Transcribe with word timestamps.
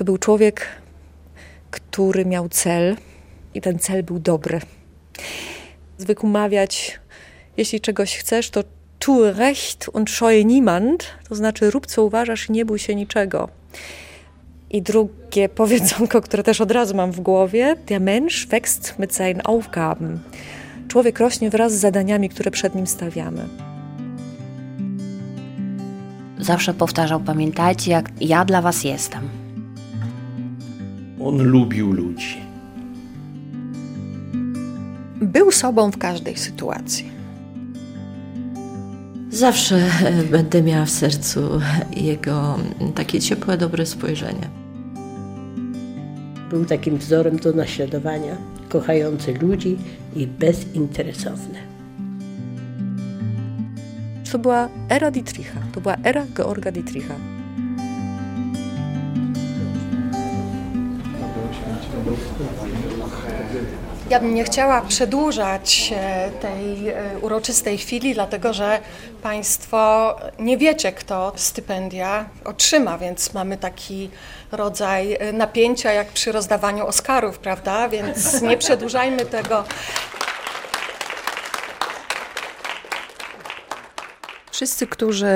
To 0.00 0.04
był 0.04 0.18
człowiek, 0.18 0.66
który 1.70 2.24
miał 2.24 2.48
cel 2.48 2.96
i 3.54 3.60
ten 3.60 3.78
cel 3.78 4.02
był 4.02 4.18
dobry. 4.18 4.60
Zwykł 5.98 6.26
mawiać, 6.26 7.00
jeśli 7.56 7.80
czegoś 7.80 8.16
chcesz, 8.16 8.50
to 8.50 8.64
tue 8.98 9.32
recht 9.32 9.90
und 9.92 10.10
scheue 10.10 10.44
niemand, 10.44 11.06
to 11.28 11.34
znaczy 11.34 11.70
rób 11.70 11.86
co 11.86 12.04
uważasz 12.04 12.48
i 12.48 12.52
nie 12.52 12.64
bój 12.64 12.78
się 12.78 12.94
niczego. 12.94 13.48
I 14.70 14.82
drugie 14.82 15.48
powiedzonko, 15.62 16.20
które 16.20 16.42
też 16.42 16.60
od 16.60 16.70
razu 16.70 16.94
mam 16.94 17.12
w 17.12 17.20
głowie, 17.20 17.76
der 17.86 18.00
Mensch 18.00 18.46
wächst 18.48 18.98
mit 18.98 19.14
seinen 19.14 19.42
Aufgaben. 19.44 20.18
Człowiek 20.88 21.18
rośnie 21.18 21.50
wraz 21.50 21.72
z 21.72 21.80
zadaniami, 21.80 22.28
które 22.28 22.50
przed 22.50 22.74
nim 22.74 22.86
stawiamy. 22.86 23.48
Zawsze 26.38 26.74
powtarzał, 26.74 27.20
pamiętajcie, 27.20 27.90
jak 27.90 28.10
ja 28.20 28.44
dla 28.44 28.62
was 28.62 28.84
jestem. 28.84 29.39
On 31.20 31.42
lubił 31.42 31.92
ludzi. 31.92 32.40
Był 35.20 35.50
sobą 35.50 35.90
w 35.90 35.98
każdej 35.98 36.36
sytuacji. 36.36 37.10
Zawsze 39.30 39.76
e, 39.76 40.22
będę 40.22 40.62
miała 40.62 40.84
w 40.84 40.90
sercu 40.90 41.40
jego 41.96 42.58
takie 42.94 43.20
ciepłe, 43.20 43.58
dobre 43.58 43.86
spojrzenie. 43.86 44.48
Był 46.50 46.64
takim 46.64 46.98
wzorem 46.98 47.36
do 47.36 47.52
naśladowania, 47.52 48.36
kochający 48.68 49.34
ludzi 49.34 49.76
i 50.16 50.26
bezinteresowny. 50.26 51.58
To 54.32 54.38
była 54.38 54.68
era 54.88 55.10
Dietricha, 55.10 55.60
to 55.74 55.80
była 55.80 55.96
era 56.04 56.26
Georga 56.34 56.72
Dietricha. 56.72 57.14
Ja 64.10 64.20
bym 64.20 64.34
nie 64.34 64.44
chciała 64.44 64.80
przedłużać 64.80 65.92
e, 65.96 66.30
tej 66.30 66.88
e, 66.88 67.18
uroczystej 67.20 67.78
chwili, 67.78 68.14
dlatego 68.14 68.52
że 68.52 68.80
Państwo 69.22 70.16
nie 70.38 70.58
wiecie, 70.58 70.92
kto 70.92 71.32
stypendia 71.36 72.24
otrzyma, 72.44 72.98
więc 72.98 73.34
mamy 73.34 73.56
taki 73.56 74.10
rodzaj 74.52 75.16
e, 75.20 75.32
napięcia 75.32 75.92
jak 75.92 76.08
przy 76.08 76.32
rozdawaniu 76.32 76.86
Oscarów, 76.86 77.38
prawda? 77.38 77.88
Więc 77.88 78.42
nie 78.42 78.56
przedłużajmy 78.56 79.26
tego. 79.26 79.64
Wszyscy, 84.60 84.86
którzy 84.86 85.26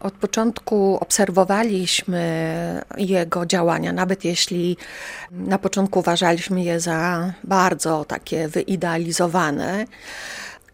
od 0.00 0.14
początku 0.14 0.98
obserwowaliśmy 1.00 2.84
jego 2.96 3.46
działania, 3.46 3.92
nawet 3.92 4.24
jeśli 4.24 4.76
na 5.30 5.58
początku 5.58 5.98
uważaliśmy 5.98 6.64
je 6.64 6.80
za 6.80 7.32
bardzo 7.44 8.04
takie 8.04 8.48
wyidealizowane, 8.48 9.84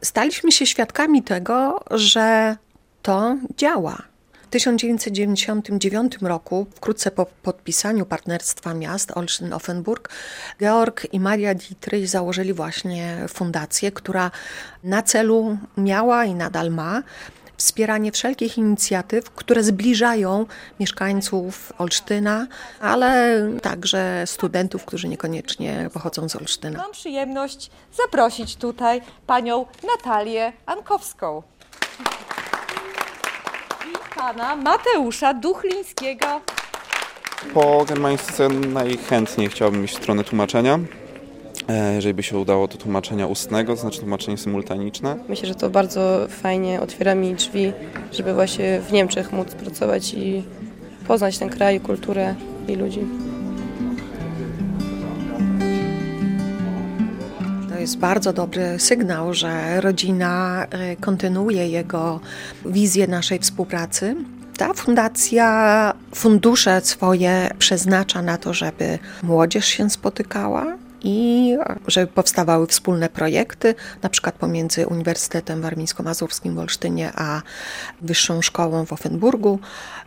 staliśmy 0.03 0.53
się 0.53 0.67
świadkami 0.67 1.23
tego, 1.23 1.85
że 1.91 2.57
to 3.03 3.37
działa. 3.57 4.03
W 4.43 4.49
1999 4.49 6.19
roku, 6.23 6.67
wkrótce 6.75 7.11
po 7.11 7.27
podpisaniu 7.27 8.07
Partnerstwa 8.07 8.75
Miast 8.75 9.11
Olsztyn-Offenburg, 9.11 10.09
Georg 10.61 11.07
i 11.13 11.21
Maria 11.21 11.55
Dietrich 11.55 12.09
założyli 12.09 12.53
właśnie 12.53 13.17
fundację, 13.29 13.93
która 13.93 14.31
na 14.85 15.03
celu 15.03 15.59
miała 15.77 16.25
i 16.25 16.35
nadal 16.35 16.71
ma 16.71 17.03
wspieranie 17.57 18.13
wszelkich 18.13 18.59
inicjatyw, 18.59 19.31
które 19.31 19.63
zbliżają 19.63 20.47
mieszkańców 20.81 21.73
Olsztyna, 21.79 22.47
ale 22.81 23.41
także 23.63 24.23
studentów, 24.27 24.85
którzy 24.85 25.09
niekoniecznie 25.09 25.91
pochodzą 25.93 26.29
z 26.29 26.37
Olsztyna. 26.37 26.79
Mam 26.79 26.93
przyjemność 26.93 27.71
zaprosić 27.97 28.57
tutaj 28.57 29.01
panią 29.27 29.67
Natalię 29.97 30.53
Ankowską 30.67 31.43
i 33.85 34.19
pana 34.19 34.57
Mateusza 34.57 35.35
Duchlińskiego. 35.35 36.41
Po 37.55 37.85
germańsce 37.85 38.49
najchętniej 38.49 39.49
chciałbym 39.49 39.85
iść 39.85 39.95
w 39.95 40.03
stronę 40.03 40.25
tłumaczenia. 40.25 40.79
E, 41.69 41.95
jeżeli 41.95 42.15
by 42.15 42.23
się 42.23 42.39
udało 42.39 42.69
do 42.69 42.77
tłumaczenia 42.77 43.27
ustnego, 43.27 43.75
to 43.75 43.81
znaczy 43.81 44.01
tłumaczenie 44.01 44.39
symultaniczne. 44.39 45.17
Myślę, 45.29 45.49
że 45.49 45.55
to 45.55 45.71
bardzo 45.71 46.27
fajnie 46.29 46.81
otwiera 46.81 47.15
mi 47.15 47.35
drzwi, 47.35 47.73
żeby 48.13 48.35
właśnie 48.35 48.81
w 48.81 48.93
Niemczech 48.93 49.33
móc 49.33 49.55
pracować 49.55 50.15
i 50.15 50.43
poznać 51.09 51.39
ten 51.39 51.49
kraj, 51.49 51.81
kulturę 51.81 52.35
i 52.69 52.77
ludzi. 52.77 53.01
To 57.71 57.79
jest 57.81 57.99
bardzo 57.99 58.33
dobry 58.33 58.79
sygnał, 58.79 59.35
że 59.35 59.81
rodzina 59.81 60.67
y, 60.93 60.97
kontynuuje 61.01 61.69
jego 61.69 62.21
wizję 62.67 63.07
naszej 63.07 63.39
współpracy. 63.39 64.17
Ta 64.57 64.75
fundacja 64.75 65.93
fundusze 66.15 66.81
swoje 66.81 67.51
przeznacza 67.59 68.23
na 68.23 68.39
to, 68.39 68.55
żeby 68.55 68.99
młodzież 69.23 69.67
się 69.67 69.91
spotykała, 69.91 70.77
i 71.07 71.57
żeby 71.87 72.07
powstawały 72.07 72.67
wspólne 72.67 73.09
projekty, 73.09 73.75
na 74.03 74.09
przykład 74.09 74.35
pomiędzy 74.35 74.87
Uniwersytetem 74.87 75.63
Warmińsko-Mazurskim 75.63 76.55
w 76.55 76.59
Olsztynie 76.59 77.13
a 77.15 77.43
Wyższą 78.03 78.43
Szkołą 78.43 78.87
w 78.87 78.93
Offenburgu. 78.93 79.59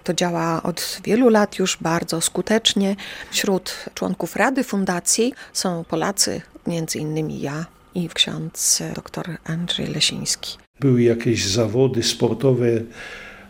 To 0.04 0.14
działa 0.14 0.64
od 0.64 1.02
wielu 1.04 1.30
lat 1.30 1.60
już 1.60 1.78
bardzo 1.82 2.22
skutecznie. 2.22 2.96
Wśród 3.32 3.86
członków 3.94 4.36
Rady 4.36 4.64
Fundacji 4.64 5.34
są 5.54 5.84
Polacy, 5.84 6.42
między 6.68 7.00
innymi 7.00 7.42
ja 7.42 7.66
i 7.96 8.10
ksiądz 8.10 8.84
dr 8.96 9.38
Andrzej 9.44 9.88
Lesiński. 9.88 10.58
Były 10.80 11.02
jakieś 11.02 11.48
zawody 11.48 12.04
sportowe, 12.04 12.68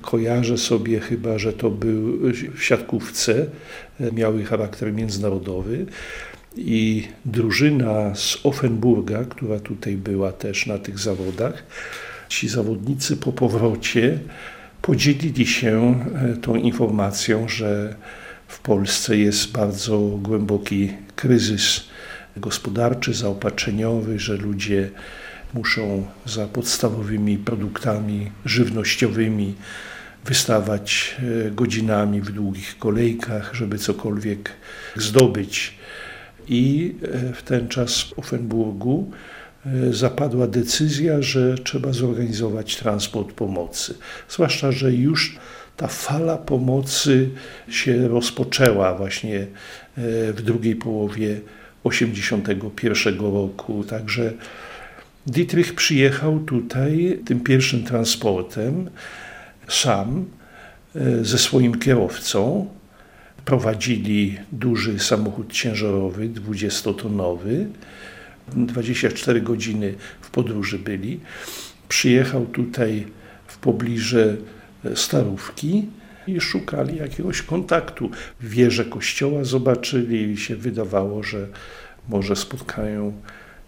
kojarzę 0.01 0.57
sobie 0.57 0.99
chyba, 0.99 1.37
że 1.37 1.53
to 1.53 1.69
był 1.69 2.19
w 2.55 2.63
siatkówce, 2.63 3.45
miały 3.99 4.45
charakter 4.45 4.93
międzynarodowy 4.93 5.85
i 6.57 7.07
drużyna 7.25 8.15
z 8.15 8.37
Offenburga, 8.43 9.25
która 9.25 9.59
tutaj 9.59 9.97
była 9.97 10.31
też 10.31 10.65
na 10.65 10.77
tych 10.77 10.99
zawodach, 10.99 11.63
ci 12.29 12.49
zawodnicy 12.49 13.17
po 13.17 13.33
powrocie 13.33 14.19
podzielili 14.81 15.47
się 15.47 15.99
e, 16.15 16.37
tą 16.37 16.55
informacją, 16.55 17.47
że 17.47 17.95
w 18.47 18.59
Polsce 18.59 19.17
jest 19.17 19.51
bardzo 19.51 19.99
głęboki 19.99 20.93
kryzys 21.15 21.83
gospodarczy, 22.37 23.13
zaopatrzeniowy, 23.13 24.19
że 24.19 24.37
ludzie 24.37 24.89
muszą 25.53 26.05
za 26.25 26.47
podstawowymi 26.47 27.37
produktami 27.37 28.31
żywnościowymi 28.45 29.55
wystawać 30.25 31.15
e, 31.47 31.51
godzinami 31.51 32.21
w 32.21 32.31
długich 32.31 32.77
kolejkach, 32.77 33.53
żeby 33.53 33.77
cokolwiek 33.77 34.51
zdobyć 34.95 35.78
i 36.49 36.95
e, 37.03 37.33
w 37.33 37.43
ten 37.43 37.67
czas 37.67 38.01
w 38.01 38.19
Offenburgu 38.19 39.11
e, 39.65 39.93
zapadła 39.93 40.47
decyzja, 40.47 41.21
że 41.21 41.55
trzeba 41.57 41.93
zorganizować 41.93 42.75
transport 42.75 43.33
pomocy. 43.33 43.93
Zwłaszcza, 44.29 44.71
że 44.71 44.93
już 44.93 45.37
ta 45.77 45.87
fala 45.87 46.37
pomocy 46.37 47.29
się 47.69 48.07
rozpoczęła 48.07 48.95
właśnie 48.95 49.39
e, 49.39 49.47
w 50.33 50.41
drugiej 50.41 50.75
połowie 50.75 51.41
1981 51.83 53.19
roku. 53.19 53.83
Także 53.83 54.33
Dietrich 55.27 55.75
przyjechał 55.75 56.39
tutaj 56.39 57.19
tym 57.25 57.39
pierwszym 57.39 57.83
transportem 57.83 58.89
sam 59.67 60.25
ze 61.21 61.37
swoim 61.37 61.79
kierowcą 61.79 62.67
prowadzili 63.49 64.37
duży 64.51 64.99
samochód 64.99 65.53
ciężarowy, 65.53 66.29
20-tonowy. 66.29 67.65
24 68.47 69.41
godziny 69.41 69.95
w 70.21 70.29
podróży 70.29 70.79
byli. 70.79 71.19
Przyjechał 71.87 72.45
tutaj 72.45 73.05
w 73.47 73.57
pobliże 73.57 74.37
Starówki 74.95 75.85
i 76.27 76.41
szukali 76.41 76.97
jakiegoś 76.97 77.41
kontaktu. 77.41 78.09
W 78.39 78.49
wieże 78.49 78.85
kościoła 78.85 79.43
zobaczyli 79.43 80.31
i 80.31 80.37
się 80.37 80.55
wydawało, 80.55 81.23
że 81.23 81.47
może 82.09 82.35
spotkają 82.35 83.13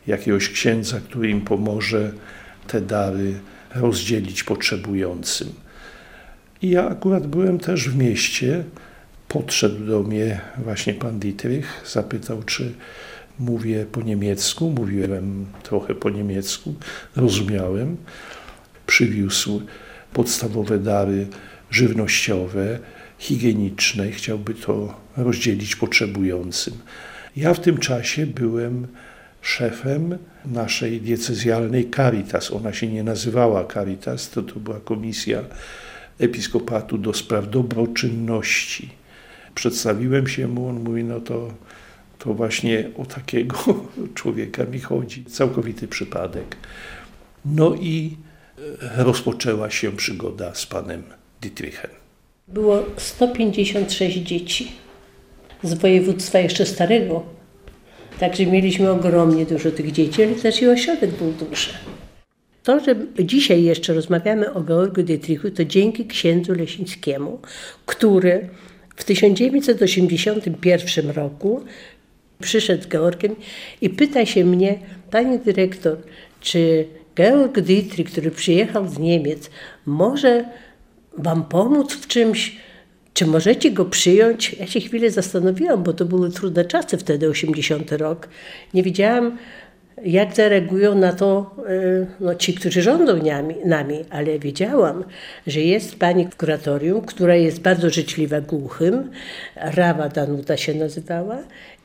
jakiegoś 0.07 0.49
księdza, 0.49 0.99
który 0.99 1.29
im 1.29 1.41
pomoże 1.41 2.11
te 2.67 2.81
dary 2.81 3.33
rozdzielić 3.75 4.43
potrzebującym. 4.43 5.53
I 6.61 6.69
ja 6.69 6.89
akurat 6.89 7.27
byłem 7.27 7.59
też 7.59 7.89
w 7.89 7.97
mieście, 7.97 8.63
podszedł 9.31 9.85
do 9.85 10.03
mnie 10.03 10.41
właśnie 10.57 10.93
pan 10.93 11.19
Dietrich, 11.19 11.83
zapytał, 11.91 12.43
czy 12.43 12.73
mówię 13.39 13.85
po 13.91 14.01
niemiecku. 14.01 14.69
Mówiłem 14.69 15.45
trochę 15.63 15.95
po 15.95 16.09
niemiecku, 16.09 16.75
rozumiałem. 17.15 17.97
Przywiózł 18.87 19.61
podstawowe 20.13 20.79
dary 20.79 21.27
żywnościowe, 21.69 22.79
higieniczne 23.17 24.09
i 24.09 24.11
chciałby 24.11 24.53
to 24.53 24.93
rozdzielić 25.17 25.75
potrzebującym. 25.75 26.73
Ja 27.35 27.53
w 27.53 27.59
tym 27.59 27.77
czasie 27.77 28.25
byłem 28.25 28.87
szefem 29.41 30.17
naszej 30.45 31.01
diecezjalnej 31.01 31.89
Caritas. 31.95 32.51
Ona 32.51 32.73
się 32.73 32.87
nie 32.87 33.03
nazywała 33.03 33.65
Caritas, 33.73 34.29
to, 34.29 34.41
to 34.41 34.59
była 34.59 34.79
komisja 34.79 35.41
episkopatu 36.19 36.97
do 36.97 37.13
spraw 37.13 37.49
dobroczynności. 37.49 39.00
Przedstawiłem 39.55 40.27
się 40.27 40.47
mu, 40.47 40.67
on 40.67 40.83
mówi, 40.83 41.03
no 41.03 41.19
to, 41.19 41.53
to 42.19 42.33
właśnie 42.33 42.89
o 42.97 43.05
takiego 43.05 43.55
człowieka 44.15 44.65
mi 44.65 44.79
chodzi. 44.79 45.25
Całkowity 45.25 45.87
przypadek. 45.87 46.55
No 47.45 47.75
i 47.75 48.17
e, 48.97 49.03
rozpoczęła 49.03 49.69
się 49.69 49.91
przygoda 49.91 50.55
z 50.55 50.65
panem 50.65 51.03
Dietrichem. 51.41 51.91
Było 52.47 52.85
156 52.97 54.17
dzieci 54.17 54.71
z 55.63 55.73
województwa 55.73 56.39
jeszcze 56.39 56.65
starego. 56.65 57.23
Także 58.19 58.45
mieliśmy 58.45 58.91
ogromnie 58.91 59.45
dużo 59.45 59.71
tych 59.71 59.91
dzieci, 59.91 60.23
ale 60.23 60.35
też 60.35 60.61
i 60.61 60.67
ośrodek 60.67 61.11
był 61.11 61.31
duży. 61.31 61.69
To, 62.63 62.79
że 62.79 62.95
dzisiaj 63.19 63.63
jeszcze 63.63 63.93
rozmawiamy 63.93 64.53
o 64.53 64.61
Georgu 64.61 65.03
Dietrichu, 65.03 65.51
to 65.51 65.65
dzięki 65.65 66.05
księdzu 66.05 66.53
Lesińskiemu, 66.53 67.39
który 67.85 68.49
w 69.01 69.03
1981 69.03 71.09
roku 71.09 71.63
przyszedł 72.41 72.87
Georgiem 72.87 73.35
i 73.81 73.89
pyta 73.89 74.25
się 74.25 74.45
mnie, 74.45 74.79
pani 75.11 75.39
dyrektor, 75.39 75.97
czy 76.41 76.85
Georg 77.15 77.59
Dietrich, 77.59 78.11
który 78.11 78.31
przyjechał 78.31 78.87
z 78.87 78.99
Niemiec, 78.99 79.49
może 79.85 80.45
wam 81.17 81.43
pomóc 81.43 81.93
w 81.93 82.07
czymś? 82.07 82.57
Czy 83.13 83.25
możecie 83.25 83.71
go 83.71 83.85
przyjąć? 83.85 84.53
Ja 84.53 84.67
się 84.67 84.79
chwilę 84.79 85.11
zastanowiłam, 85.11 85.83
bo 85.83 85.93
to 85.93 86.05
były 86.05 86.31
trudne 86.31 86.65
czasy 86.65 86.97
wtedy, 86.97 87.29
80 87.29 87.91
rok. 87.91 88.29
Nie 88.73 88.83
wiedziałam, 88.83 89.37
jak 90.03 90.35
zareagują 90.35 90.95
na 90.95 91.13
to 91.13 91.55
y, 91.69 92.07
no, 92.19 92.35
ci, 92.35 92.53
którzy 92.53 92.81
rządzą 92.81 93.23
nami, 93.23 93.55
nami, 93.65 94.05
ale 94.09 94.39
wiedziałam, 94.39 95.03
że 95.47 95.59
jest 95.59 95.99
pani 95.99 96.27
w 96.31 96.35
kuratorium, 96.35 97.01
która 97.01 97.35
jest 97.35 97.61
bardzo 97.61 97.89
życzliwa 97.89 98.41
głuchym, 98.41 99.11
Rawa 99.55 100.09
Danuta 100.09 100.57
się 100.57 100.73
nazywała 100.73 101.37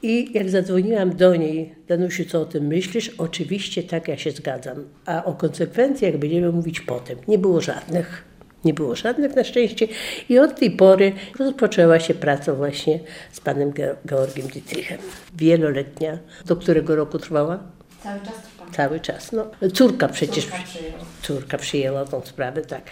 i 0.03 0.33
jak 0.35 0.51
zadzwoniłam 0.51 1.17
do 1.17 1.37
niej, 1.37 1.75
Danusiu, 1.89 2.25
co 2.25 2.41
o 2.41 2.45
tym 2.45 2.67
myślisz? 2.67 3.11
Oczywiście 3.19 3.83
tak, 3.83 4.09
ja 4.09 4.17
się 4.17 4.31
zgadzam, 4.31 4.85
a 5.07 5.25
o 5.25 5.35
konsekwencjach 5.35 6.17
będziemy 6.17 6.53
mówić 6.53 6.81
potem. 6.81 7.19
Nie 7.29 7.39
było 7.39 7.61
żadnych. 7.61 8.25
Nie 8.65 8.75
było 8.75 8.97
żadnych 8.97 9.37
na 9.37 9.45
szczęście 9.45 9.89
i 10.29 10.39
od 10.39 10.61
tej 10.61 10.71
pory 10.71 11.13
rozpoczęła 11.39 12.01
się 12.01 12.15
praca 12.15 12.55
właśnie 12.55 13.01
z 13.33 13.41
panem 13.41 13.73
Georgiem 14.07 14.47
Dietrichem. 14.47 14.99
Wieloletnia. 15.37 16.19
Do 16.47 16.57
którego 16.57 16.97
roku 16.97 17.19
trwała? 17.19 17.76
Cały 18.07 18.21
czas 18.21 18.43
trwa. 18.43 18.67
Cały 18.73 19.01
czas. 19.01 19.33
No, 19.33 19.51
córka 19.75 20.09
przecież. 20.09 20.45
Córka 20.45 20.63
przyjęła. 20.65 20.99
Córka 21.23 21.59
przyjęła 21.59 22.05
tą 22.05 22.23
sprawę, 22.25 22.63
tak. 22.63 22.83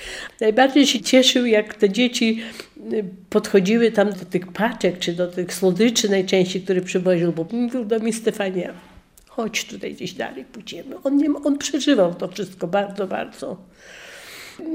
Najbardziej 0.41 0.87
się 0.87 1.01
cieszył, 1.01 1.47
jak 1.47 1.75
te 1.75 1.91
dzieci 1.91 2.43
y, 2.93 3.05
podchodziły 3.31 3.93
tam 3.93 4.13
do 4.13 4.25
tych 4.25 4.53
paczek, 4.53 4.99
czy 4.99 5.13
do 5.13 5.27
tych 5.27 5.55
słodyczy 5.55 6.09
najczęściej, 6.09 6.63
które 6.63 6.81
przywoził, 6.81 7.33
bo 7.33 7.47
mówił 7.53 7.85
do 7.85 7.99
mnie 7.99 8.13
Stefania, 8.13 8.73
chodź 9.29 9.65
tutaj 9.65 9.95
gdzieś 9.95 10.13
dalej, 10.13 10.45
pójdziemy. 10.45 10.97
On, 11.05 11.17
nie, 11.17 11.29
on 11.45 11.59
przeżywał 11.59 12.15
to 12.15 12.29
wszystko 12.29 12.67
bardzo, 12.67 13.07
bardzo. 13.07 13.57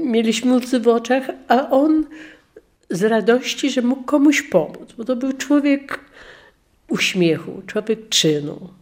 Mieliśmy 0.04 0.56
łzy 0.56 0.80
w 0.80 0.88
oczach, 0.88 1.24
a 1.48 1.70
on 1.70 2.06
z 2.90 3.02
radości, 3.02 3.70
że 3.70 3.82
mógł 3.82 4.02
komuś 4.02 4.42
pomóc, 4.42 4.92
bo 4.96 5.04
to 5.04 5.16
był 5.16 5.32
człowiek 5.32 6.00
uśmiechu, 6.88 7.62
człowiek 7.66 8.08
czynu. 8.08 8.79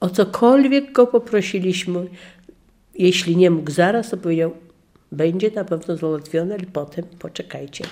O 0.00 0.10
cokolwiek 0.10 0.92
go 0.92 1.06
poprosiliśmy, 1.06 2.06
jeśli 2.94 3.36
nie 3.36 3.50
mógł 3.50 3.70
zaraz, 3.70 4.10
to 4.10 4.16
powiedział, 4.16 4.52
będzie 5.12 5.50
na 5.50 5.64
pewno 5.64 5.96
załatwione, 5.96 6.54
ale 6.54 6.66
potem 6.72 7.04
poczekajcie. 7.18 7.84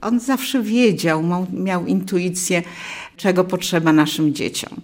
On 0.00 0.20
zawsze 0.20 0.62
wiedział, 0.62 1.24
miał 1.52 1.86
intuicję, 1.86 2.62
czego 3.16 3.44
potrzeba 3.44 3.92
naszym 3.92 4.34
dzieciom. 4.34 4.80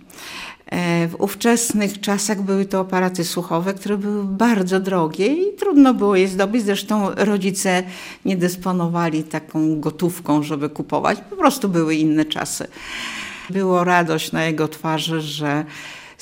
E, 0.66 1.08
w 1.08 1.20
ówczesnych 1.20 2.00
czasach 2.00 2.42
były 2.42 2.64
to 2.64 2.80
aparaty 2.80 3.24
słuchowe, 3.24 3.74
które 3.74 3.98
były 3.98 4.24
bardzo 4.24 4.80
drogie 4.80 5.26
i 5.26 5.56
trudno 5.56 5.94
było 5.94 6.16
je 6.16 6.28
zdobyć. 6.28 6.64
Zresztą 6.64 7.10
rodzice 7.14 7.82
nie 8.24 8.36
dysponowali 8.36 9.24
taką 9.24 9.80
gotówką, 9.80 10.42
żeby 10.42 10.68
kupować. 10.68 11.18
Po 11.30 11.36
prostu 11.36 11.68
były 11.68 11.94
inne 11.94 12.24
czasy. 12.24 12.66
Było 13.50 13.84
radość 13.84 14.32
na 14.32 14.44
jego 14.44 14.68
twarzy, 14.68 15.20
że 15.20 15.64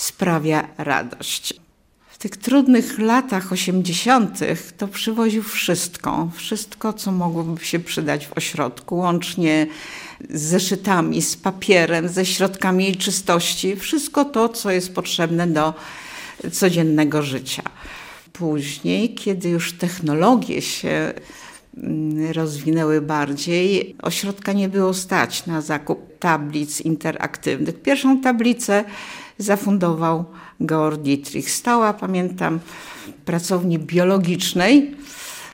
sprawia 0.02 0.68
radość. 0.78 1.54
W 2.10 2.18
tych 2.18 2.36
trudnych 2.36 2.98
latach 2.98 3.52
80. 3.52 4.38
to 4.78 4.88
przywoził 4.88 5.42
wszystko, 5.42 6.30
wszystko, 6.34 6.92
co 6.92 7.12
mogłoby 7.12 7.64
się 7.64 7.78
przydać 7.78 8.26
w 8.26 8.32
ośrodku, 8.32 8.96
łącznie 8.96 9.66
z 10.30 10.42
zeszytami, 10.42 11.22
z 11.22 11.36
papierem, 11.36 12.08
ze 12.08 12.26
środkami 12.26 12.84
jej 12.84 12.96
czystości, 12.96 13.76
wszystko 13.76 14.24
to, 14.24 14.48
co 14.48 14.70
jest 14.70 14.94
potrzebne 14.94 15.46
do 15.46 15.74
codziennego 16.52 17.22
życia. 17.22 17.62
Później, 18.32 19.14
kiedy 19.14 19.48
już 19.48 19.72
technologie 19.72 20.62
się 20.62 21.12
mm, 21.76 22.32
rozwinęły 22.32 23.00
bardziej, 23.00 23.96
ośrodka 24.02 24.52
nie 24.52 24.68
było 24.68 24.94
stać 24.94 25.46
na 25.46 25.60
zakup 25.60 26.11
tablic 26.22 26.80
interaktywnych. 26.80 27.82
Pierwszą 27.82 28.20
tablicę 28.20 28.84
zafundował 29.38 30.24
Georg 30.66 31.02
Dietrich. 31.02 31.50
Stała, 31.50 31.92
pamiętam, 31.92 32.60
pracowni 33.24 33.78
biologicznej. 33.78 34.96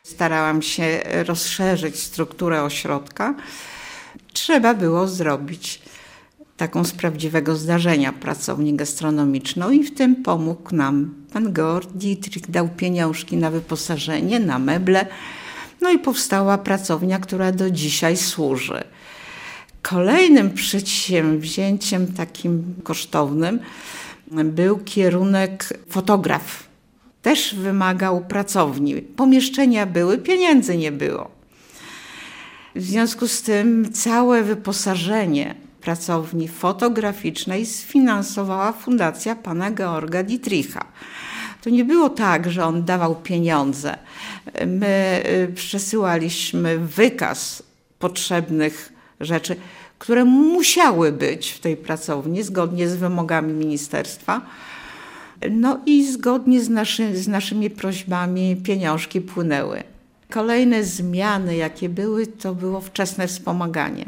Starałam 0.03 0.63
się 0.63 1.01
rozszerzyć 1.27 2.01
strukturę 2.01 2.63
ośrodka. 2.63 3.35
Trzeba 4.33 4.75
było 4.75 5.09
zrobić 5.09 5.83
taką 6.57 6.85
z 6.85 6.93
prawdziwego 6.93 7.57
zdarzenia 7.57 8.13
pracownię 8.13 8.75
gastronomiczną 8.75 9.71
i 9.71 9.85
w 9.85 9.95
tym 9.95 10.23
pomógł 10.23 10.75
nam 10.75 11.15
pan 11.33 11.53
Georg 11.53 11.93
Dietrich. 11.93 12.51
Dał 12.51 12.69
pieniążki 12.69 13.37
na 13.37 13.51
wyposażenie, 13.51 14.41
na 14.41 14.59
meble. 14.59 15.07
No 15.81 15.91
i 15.91 15.99
powstała 15.99 16.59
pracownia, 16.59 17.19
która 17.19 17.53
do 17.53 17.71
dzisiaj 17.71 18.17
służy. 18.17 18.85
Kolejnym 19.83 20.51
przedsięwzięciem 20.51 22.07
takim 22.13 22.75
kosztownym 22.83 23.61
był 24.45 24.79
kierunek 24.79 25.79
fotograf. 25.89 26.69
Też 27.23 27.55
wymagał 27.55 28.21
pracowni. 28.25 28.95
Pomieszczenia 28.95 29.87
były, 29.87 30.19
pieniędzy 30.19 30.77
nie 30.77 30.93
było. 30.93 31.31
W 32.75 32.83
związku 32.83 33.29
z 33.29 33.43
tym 33.43 33.93
całe 33.93 34.43
wyposażenie 34.43 35.55
pracowni 35.81 36.49
fotograficznej 36.49 37.67
sfinansowała 37.67 38.73
Fundacja 38.73 39.37
pana 39.37 39.71
Georga 39.71 40.23
Dietricha. 40.23 40.85
To 41.63 41.71
nie 41.71 41.85
było 41.85 42.11
tak, 42.11 42.51
że 42.51 42.65
on 42.65 42.85
dawał 42.85 43.15
pieniądze. 43.15 43.99
My 44.67 45.23
y, 45.51 45.53
przesyłaliśmy 45.55 46.79
wykaz 46.79 47.63
potrzebnych 47.99 48.93
rzeczy, 49.21 49.57
które 49.99 50.25
musiały 50.25 51.13
być 51.13 51.51
w 51.51 51.61
tej 51.61 51.77
pracowni 51.77 52.43
zgodnie 52.43 52.89
z 52.89 52.97
wymogami 52.97 53.53
ministerstwa. 53.53 54.41
No 55.51 55.81
i 55.87 56.13
zgodnie 56.13 56.61
z, 56.61 56.69
naszy, 56.69 57.17
z 57.17 57.29
naszymi 57.29 57.71
prośbami 57.71 58.57
pieniążki 58.57 59.21
płynęły. 59.21 59.83
Kolejne 60.31 60.85
zmiany, 60.85 61.57
jakie 61.57 61.89
były, 61.89 62.27
to 62.27 62.55
było 62.55 62.81
wczesne 62.81 63.27
wspomaganie. 63.27 64.05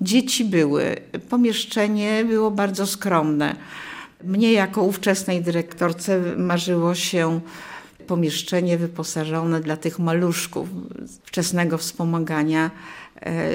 Dzieci 0.00 0.44
były, 0.44 0.96
pomieszczenie 1.28 2.24
było 2.24 2.50
bardzo 2.50 2.86
skromne. 2.86 3.56
Mnie 4.24 4.52
jako 4.52 4.82
ówczesnej 4.82 5.42
dyrektorce 5.42 6.20
marzyło 6.36 6.94
się 6.94 7.40
pomieszczenie 8.06 8.78
wyposażone 8.78 9.60
dla 9.60 9.76
tych 9.76 9.98
maluszków 9.98 10.68
wczesnego 11.24 11.78
wspomagania 11.78 12.70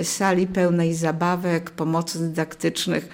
sali 0.03 0.48
pełnej 0.48 0.94
zabawek, 0.94 1.72
pomocy 1.72 2.20
dydaktycznych. 2.20 3.10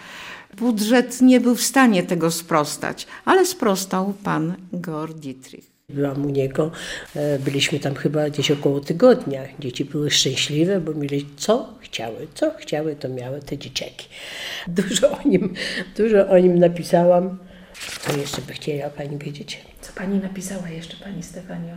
Budżet 0.57 1.21
nie 1.21 1.41
był 1.41 1.55
w 1.55 1.61
stanie 1.61 2.03
tego 2.03 2.31
sprostać, 2.31 3.07
ale 3.25 3.45
sprostał 3.45 4.13
pan 4.23 4.55
Georg 4.73 5.17
Dietrich. 5.17 5.77
Byłam 5.89 6.25
u 6.25 6.29
niego, 6.29 6.71
e, 7.15 7.39
byliśmy 7.39 7.79
tam 7.79 7.95
chyba 7.95 8.29
gdzieś 8.29 8.51
około 8.51 8.79
tygodnia. 8.79 9.41
Dzieci 9.59 9.85
były 9.85 10.11
szczęśliwe, 10.11 10.81
bo 10.81 10.93
mieli 10.93 11.25
co 11.37 11.73
chciały, 11.81 12.27
co 12.33 12.51
chciały, 12.57 12.95
to 12.95 13.09
miały 13.09 13.39
te 13.41 13.57
dzieciaki. 13.57 14.07
Dużo 14.67 15.19
o 15.19 15.27
nim, 15.27 15.53
dużo 15.97 16.27
o 16.27 16.39
nim 16.39 16.59
napisałam. 16.59 17.37
Co 18.01 18.17
jeszcze 18.17 18.41
by 18.41 18.53
chciała 18.53 18.89
Pani 18.89 19.17
wiedzieć? 19.17 19.61
Co 19.81 19.93
Pani 19.93 20.19
napisała 20.19 20.69
jeszcze, 20.69 20.97
Pani 21.03 21.23
Stefanio? 21.23 21.75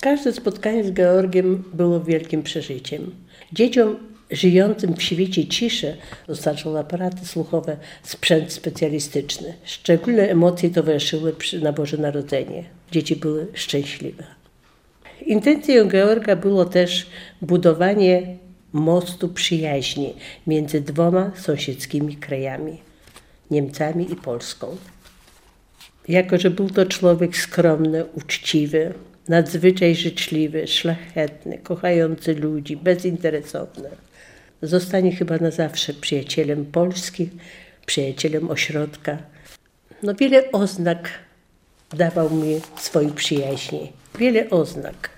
Każde 0.00 0.32
spotkanie 0.32 0.84
z 0.84 0.92
Georgiem 0.92 1.64
było 1.74 2.00
wielkim 2.00 2.42
przeżyciem. 2.42 3.10
Dzieciom 3.52 3.96
żyjącym 4.30 4.94
w 4.96 5.02
świecie 5.02 5.46
ciszy 5.46 5.96
dostarczał 6.26 6.76
aparaty 6.76 7.26
słuchowe, 7.26 7.76
sprzęt 8.02 8.52
specjalistyczny. 8.52 9.54
Szczególne 9.64 10.28
emocje 10.28 10.70
towarzyszyły 10.70 11.32
przy, 11.32 11.60
na 11.60 11.72
Boże 11.72 11.96
Narodzenie. 11.96 12.64
Dzieci 12.92 13.16
były 13.16 13.46
szczęśliwe. 13.54 14.24
Intencją 15.26 15.88
Georga 15.88 16.36
było 16.36 16.64
też 16.64 17.06
budowanie 17.42 18.36
mostu 18.72 19.28
przyjaźni 19.28 20.14
między 20.46 20.80
dwoma 20.80 21.32
sąsiedzkimi 21.36 22.16
krajami 22.16 22.78
Niemcami 23.50 24.12
i 24.12 24.16
Polską. 24.16 24.76
Jako, 26.08 26.38
że 26.38 26.50
był 26.50 26.70
to 26.70 26.86
człowiek 26.86 27.36
skromny, 27.36 28.04
uczciwy, 28.04 28.94
nadzwyczaj 29.28 29.94
życzliwy, 29.94 30.66
szlachetny, 30.66 31.58
kochający 31.58 32.34
ludzi, 32.34 32.76
bezinteresowny, 32.76 33.88
zostanie 34.62 35.16
chyba 35.16 35.36
na 35.36 35.50
zawsze 35.50 35.94
przyjacielem 35.94 36.66
Polski, 36.66 37.30
przyjacielem 37.86 38.50
ośrodka. 38.50 39.18
No 40.02 40.14
wiele 40.14 40.52
oznak 40.52 41.08
dawał 41.90 42.30
mi 42.30 42.60
swojej 42.76 43.12
przyjaźni. 43.12 43.92
Wiele 44.18 44.50
oznak. 44.50 45.10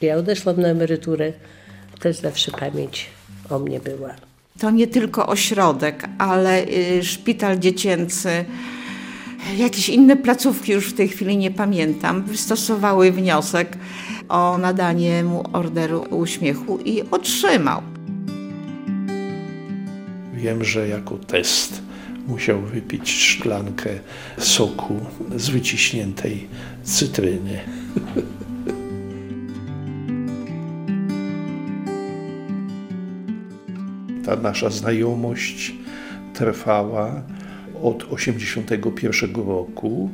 Ja 0.00 0.16
odeszłam 0.16 0.60
na 0.60 0.68
emeryturę, 0.68 1.32
też 2.00 2.16
zawsze 2.16 2.52
pamięć 2.52 3.06
o 3.50 3.58
mnie 3.58 3.80
była. 3.80 4.14
To 4.60 4.70
nie 4.70 4.86
tylko 4.86 5.26
ośrodek, 5.26 6.04
ale 6.18 6.66
y, 6.66 7.04
szpital 7.04 7.58
dziecięcy, 7.58 8.44
jakieś 9.56 9.88
inne 9.88 10.16
placówki, 10.16 10.72
już 10.72 10.90
w 10.90 10.96
tej 10.96 11.08
chwili 11.08 11.36
nie 11.36 11.50
pamiętam, 11.50 12.22
wystosowały 12.22 13.12
wniosek 13.12 13.78
o 14.28 14.58
nadanie 14.58 15.24
mu 15.24 15.44
orderu 15.52 16.04
uśmiechu 16.10 16.78
i 16.84 17.02
otrzymał. 17.10 17.82
Wiem, 20.34 20.64
że 20.64 20.88
jako 20.88 21.14
test 21.14 21.82
musiał 22.26 22.60
wypić 22.60 23.10
szklankę 23.10 23.90
soku 24.38 25.00
z 25.36 25.48
wyciśniętej 25.48 26.46
cytryny. 26.82 27.60
Ta 34.24 34.36
nasza 34.36 34.70
znajomość 34.70 35.74
trwała 36.34 37.22
od 37.82 37.98
1981 37.98 39.34
roku 39.34 40.10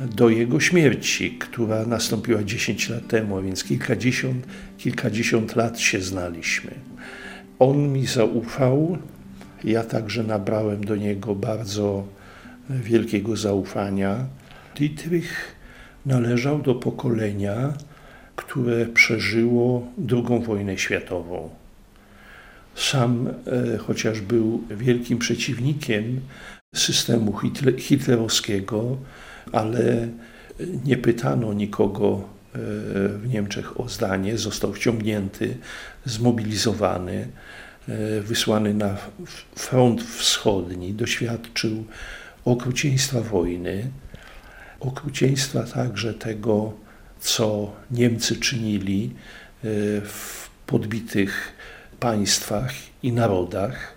do 0.00 0.28
jego 0.28 0.60
śmierci, 0.60 1.30
która 1.30 1.86
nastąpiła 1.86 2.42
10 2.44 2.88
lat 2.88 3.08
temu, 3.08 3.38
a 3.38 3.42
więc 3.42 3.64
kilkadziesiąt, 3.64 4.46
kilkadziesiąt 4.78 5.56
lat 5.56 5.80
się 5.80 6.00
znaliśmy. 6.00 6.70
On 7.58 7.92
mi 7.92 8.06
zaufał, 8.06 8.98
ja 9.64 9.84
także 9.84 10.22
nabrałem 10.22 10.84
do 10.84 10.96
niego 10.96 11.34
bardzo 11.34 12.06
wielkiego 12.70 13.36
zaufania. 13.36 14.26
Dietrich 14.76 15.56
należał 16.06 16.58
do 16.58 16.74
pokolenia, 16.74 17.72
które 18.36 18.86
przeżyło 18.86 19.86
II 20.12 20.44
wojnę 20.44 20.78
światową. 20.78 21.50
Sam, 22.74 23.28
e, 23.28 23.78
chociaż 23.78 24.20
był 24.20 24.62
wielkim 24.70 25.18
przeciwnikiem 25.18 26.20
systemu 26.78 27.40
hitlerowskiego, 27.78 28.96
ale 29.52 30.08
nie 30.84 30.96
pytano 30.96 31.52
nikogo 31.52 32.08
e, 32.16 32.58
w 33.08 33.28
Niemczech 33.28 33.80
o 33.80 33.88
zdanie, 33.88 34.38
został 34.38 34.72
wciągnięty, 34.72 35.56
zmobilizowany, 36.04 37.28
e, 37.88 38.20
wysłany 38.20 38.74
na 38.74 38.96
front 39.56 40.02
wschodni, 40.02 40.94
doświadczył 40.94 41.84
okrucieństwa 42.44 43.20
wojny, 43.20 43.90
okrucieństwa 44.80 45.62
także 45.62 46.14
tego, 46.14 46.72
co 47.20 47.72
Niemcy 47.90 48.36
czynili 48.36 49.14
w 50.04 50.48
podbitych 50.66 51.52
państwach 52.00 52.72
i 53.02 53.12
narodach. 53.12 53.94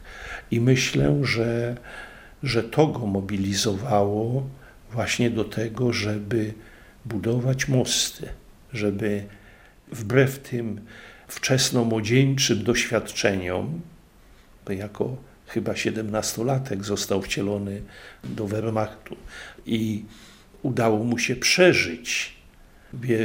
I 0.52 0.62
myślę, 0.62 1.20
że, 1.24 1.76
że 2.44 2.64
to 2.64 2.88
go 2.88 3.06
mobilizowało 3.06 4.50
właśnie 4.92 5.30
do 5.30 5.44
tego, 5.44 5.94
żeby 5.94 6.54
budować 7.06 7.68
mosty, 7.68 8.30
żeby 8.74 9.24
wbrew 9.92 10.40
tym 10.40 10.82
wczesnomłodzieńczym 11.28 12.64
doświadczeniom, 12.64 13.82
bo 14.66 14.74
jako 14.74 15.18
chyba 15.48 15.76
siedemnastolatek 15.76 16.84
został 16.84 17.22
wcielony 17.22 17.82
do 18.24 18.48
Wehrmachtu 18.48 19.16
i 19.66 20.06
udało 20.62 21.04
mu 21.04 21.18
się 21.18 21.36
przeżyć 21.36 22.40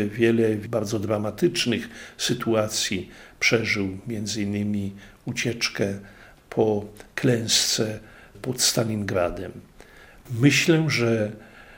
wiele 0.08 0.56
bardzo 0.56 0.98
dramatycznych 0.98 1.88
sytuacji 2.18 3.10
przeżył, 3.40 3.98
między 4.06 4.42
innymi 4.42 4.92
ucieczkę 5.24 5.98
po 6.50 6.84
klęsce 7.14 8.00
pod 8.44 8.62
Stalingradem. 8.62 9.52
Myślę, 10.40 10.84
że 10.88 11.32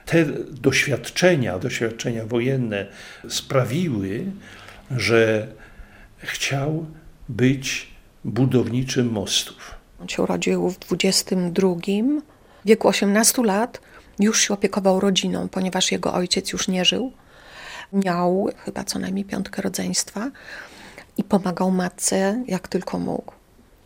te 0.06 0.25
doświadczenia, 0.50 1.58
doświadczenia 1.58 2.25
wojenne 2.25 2.87
sprawiły, 3.28 4.25
że 4.90 5.49
chciał 6.18 6.87
być 7.28 7.88
budowniczym 8.25 9.12
mostów. 9.12 9.75
On 10.00 10.08
się 10.08 10.23
urodził 10.23 10.70
w 10.70 10.78
22, 10.78 11.68
w 12.64 12.68
wieku 12.68 12.88
18 12.88 13.42
lat 13.42 13.80
już 14.18 14.40
się 14.40 14.54
opiekował 14.54 15.00
rodziną, 15.00 15.49
ponieważ 15.49 15.92
jego 15.92 16.14
ojciec 16.14 16.52
już 16.52 16.68
nie 16.68 16.85
żył. 16.85 17.12
Miał 17.92 18.49
chyba 18.64 18.85
co 18.85 18.99
najmniej 18.99 19.25
piątkę 19.25 19.62
rodzeństwa 19.62 20.30
i 21.16 21.25
pomagał 21.25 21.70
matce 21.70 22.44
jak 22.46 22.68
tylko 22.68 22.99
mógł. 22.99 23.36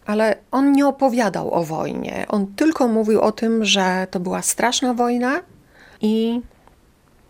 Ale 0.07 0.37
on 0.51 0.73
nie 0.73 0.87
opowiadał 0.87 1.55
o 1.55 1.65
wojnie. 1.65 2.27
On 2.29 2.47
tylko 2.47 2.89
mówił 2.89 3.21
o 3.21 3.33
tym, 3.33 3.65
że 3.65 4.07
to 4.11 4.21
była 4.21 4.43
straszna 4.43 4.95
wojna 4.95 5.41
i 6.01 6.41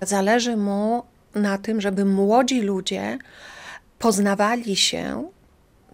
zależy 0.00 0.57
mu 0.57 1.03
na 1.35 1.59
tym, 1.59 1.81
żeby 1.81 2.05
młodzi 2.05 2.61
ludzie 2.61 3.19
poznawali 3.99 4.77
się 4.77 5.31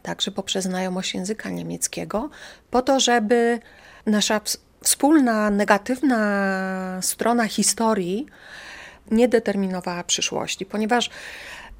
także 0.06 0.30
poprzez 0.30 0.64
znajomość 0.64 1.14
języka 1.14 1.50
niemieckiego, 1.50 2.30
po 2.71 2.83
to, 2.83 3.00
żeby 3.00 3.59
nasza 4.06 4.40
wspólna 4.83 5.50
negatywna 5.50 6.99
strona 7.02 7.49
historii 7.49 8.26
nie 9.11 9.28
determinowała 9.28 10.04
przyszłości, 10.04 10.66
ponieważ 10.66 11.11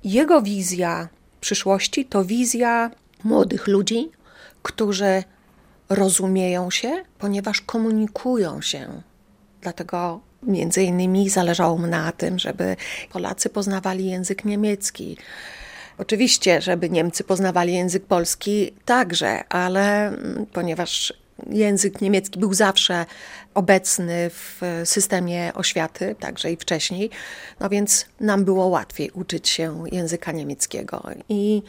jego 0.05 0.43
wizja 0.43 1.09
przyszłości 1.41 2.05
to 2.05 2.25
wizja 2.25 2.91
młodych 3.25 3.67
ludzi, 3.67 4.11
którzy 4.67 5.23
rozumieją 5.89 6.71
się, 6.71 7.05
ponieważ 7.19 7.61
komunikują 7.61 8.61
się. 8.61 9.03
Dlatego 9.61 10.21
między 10.43 10.83
innymi 10.83 11.31
zależało 11.31 11.79
mu 11.79 11.87
na 11.87 12.13
tym, 12.13 12.39
żeby 12.39 12.77
Polacy 13.13 13.49
poznawali 13.49 14.11
język 14.11 14.45
niemiecki. 14.45 15.17
Oczywiście, 15.99 16.61
żeby 16.61 16.91
Niemcy 16.91 17.25
poznawali 17.25 17.75
język 17.75 18.05
polski 18.05 18.73
także, 18.85 19.45
ale 19.49 20.13
ponieważ 20.53 21.13
język 21.51 22.01
niemiecki 22.01 22.39
był 22.39 22.55
zawsze 22.55 23.07
obecny 23.55 24.31
w 24.31 24.61
systemie 24.85 25.55
oświaty, 25.55 26.15
także 26.21 26.53
i 26.53 26.57
wcześniej, 26.57 27.11
no 27.61 27.69
więc 27.69 28.07
nam 28.21 28.45
było 28.45 28.67
łatwiej 28.67 29.11
uczyć 29.11 29.49
się 29.49 29.85
języka 29.93 30.33
niemieckiego. 30.33 31.03
I 31.29 31.63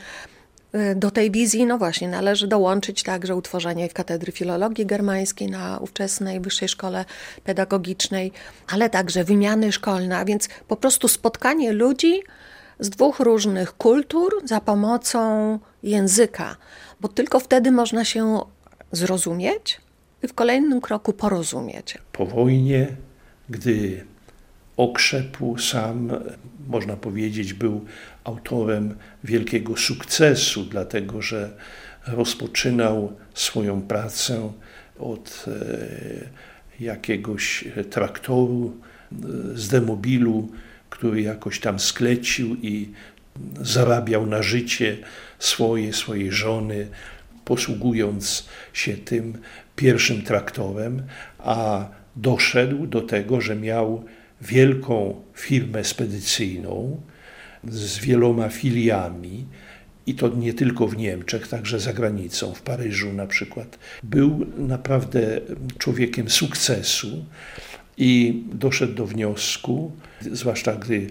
do 0.96 1.12
tej 1.12 1.32
wizji, 1.32 1.66
no 1.66 1.78
właśnie, 1.78 2.08
należy 2.08 2.48
dołączyć 2.48 3.04
także 3.04 3.36
utworzenie 3.36 3.90
katedry 3.90 4.32
filologii 4.32 4.86
germańskiej 4.86 5.52
na 5.52 5.78
ówczesnej 5.78 6.40
Wyższej 6.40 6.68
Szkole 6.70 7.06
Pedagogicznej, 7.44 8.32
ale 8.68 8.90
także 8.90 9.24
wymiany 9.24 9.72
szkolne, 9.72 10.18
a 10.18 10.26
więc 10.26 10.50
po 10.68 10.76
prostu 10.76 11.08
spotkanie 11.08 11.72
ludzi 11.72 12.24
z 12.80 12.90
dwóch 12.90 13.20
różnych 13.20 13.78
kultur 13.78 14.42
za 14.46 14.62
pomocą 14.62 15.60
języka, 15.84 16.56
bo 17.02 17.08
tylko 17.08 17.40
wtedy 17.40 17.72
można 17.72 18.06
się 18.06 18.40
zrozumieć 18.92 19.82
i 20.24 20.28
w 20.28 20.34
kolejnym 20.34 20.82
kroku 20.82 21.14
porozumieć. 21.14 21.98
Po 22.12 22.26
wojnie, 22.26 22.88
gdy 23.50 24.06
okrzepł 24.78 25.58
sam, 25.58 26.10
można 26.68 26.96
powiedzieć, 26.96 27.54
był 27.54 27.86
autorem 28.28 28.96
wielkiego 29.24 29.78
sukcesu, 29.78 30.66
dlatego 30.66 31.22
że 31.22 31.50
rozpoczynał 32.08 33.14
swoją 33.34 33.82
pracę 33.82 34.52
od 35.00 35.46
e, 35.48 36.84
jakiegoś 36.84 37.66
traktoru 37.90 38.78
z 39.54 39.68
demobilu, 39.68 40.52
który 40.90 41.22
jakoś 41.22 41.60
tam 41.60 41.80
sklecił 41.80 42.56
i 42.62 42.90
zarabiał 43.62 44.26
na 44.26 44.42
życie 44.44 44.98
swoje, 45.40 45.94
swojej 45.94 46.32
żony, 46.32 46.88
posługując 47.46 48.48
się 48.74 48.98
tym 48.98 49.38
pierwszym 49.76 50.22
traktorem, 50.22 51.04
a 51.40 51.86
doszedł 52.16 52.88
do 52.88 53.02
tego, 53.02 53.42
że 53.42 53.56
miał 53.56 54.04
wielką 54.42 55.22
firmę 55.34 55.84
spedycyjną 55.84 57.02
z 57.64 58.00
wieloma 58.00 58.50
filiami, 58.50 59.46
i 60.08 60.16
to 60.16 60.28
nie 60.28 60.54
tylko 60.54 60.88
w 60.88 60.98
Niemczech, 60.98 61.48
także 61.48 61.80
za 61.80 61.94
granicą, 61.94 62.54
w 62.54 62.62
Paryżu 62.62 63.14
na 63.14 63.28
przykład. 63.28 63.80
Był 64.04 64.46
naprawdę 64.58 65.42
człowiekiem 65.78 66.30
sukcesu 66.30 67.26
i 67.98 68.44
doszedł 68.54 68.94
do 68.94 69.06
wniosku, 69.06 69.92
zwłaszcza 70.32 70.76
gdy 70.76 71.08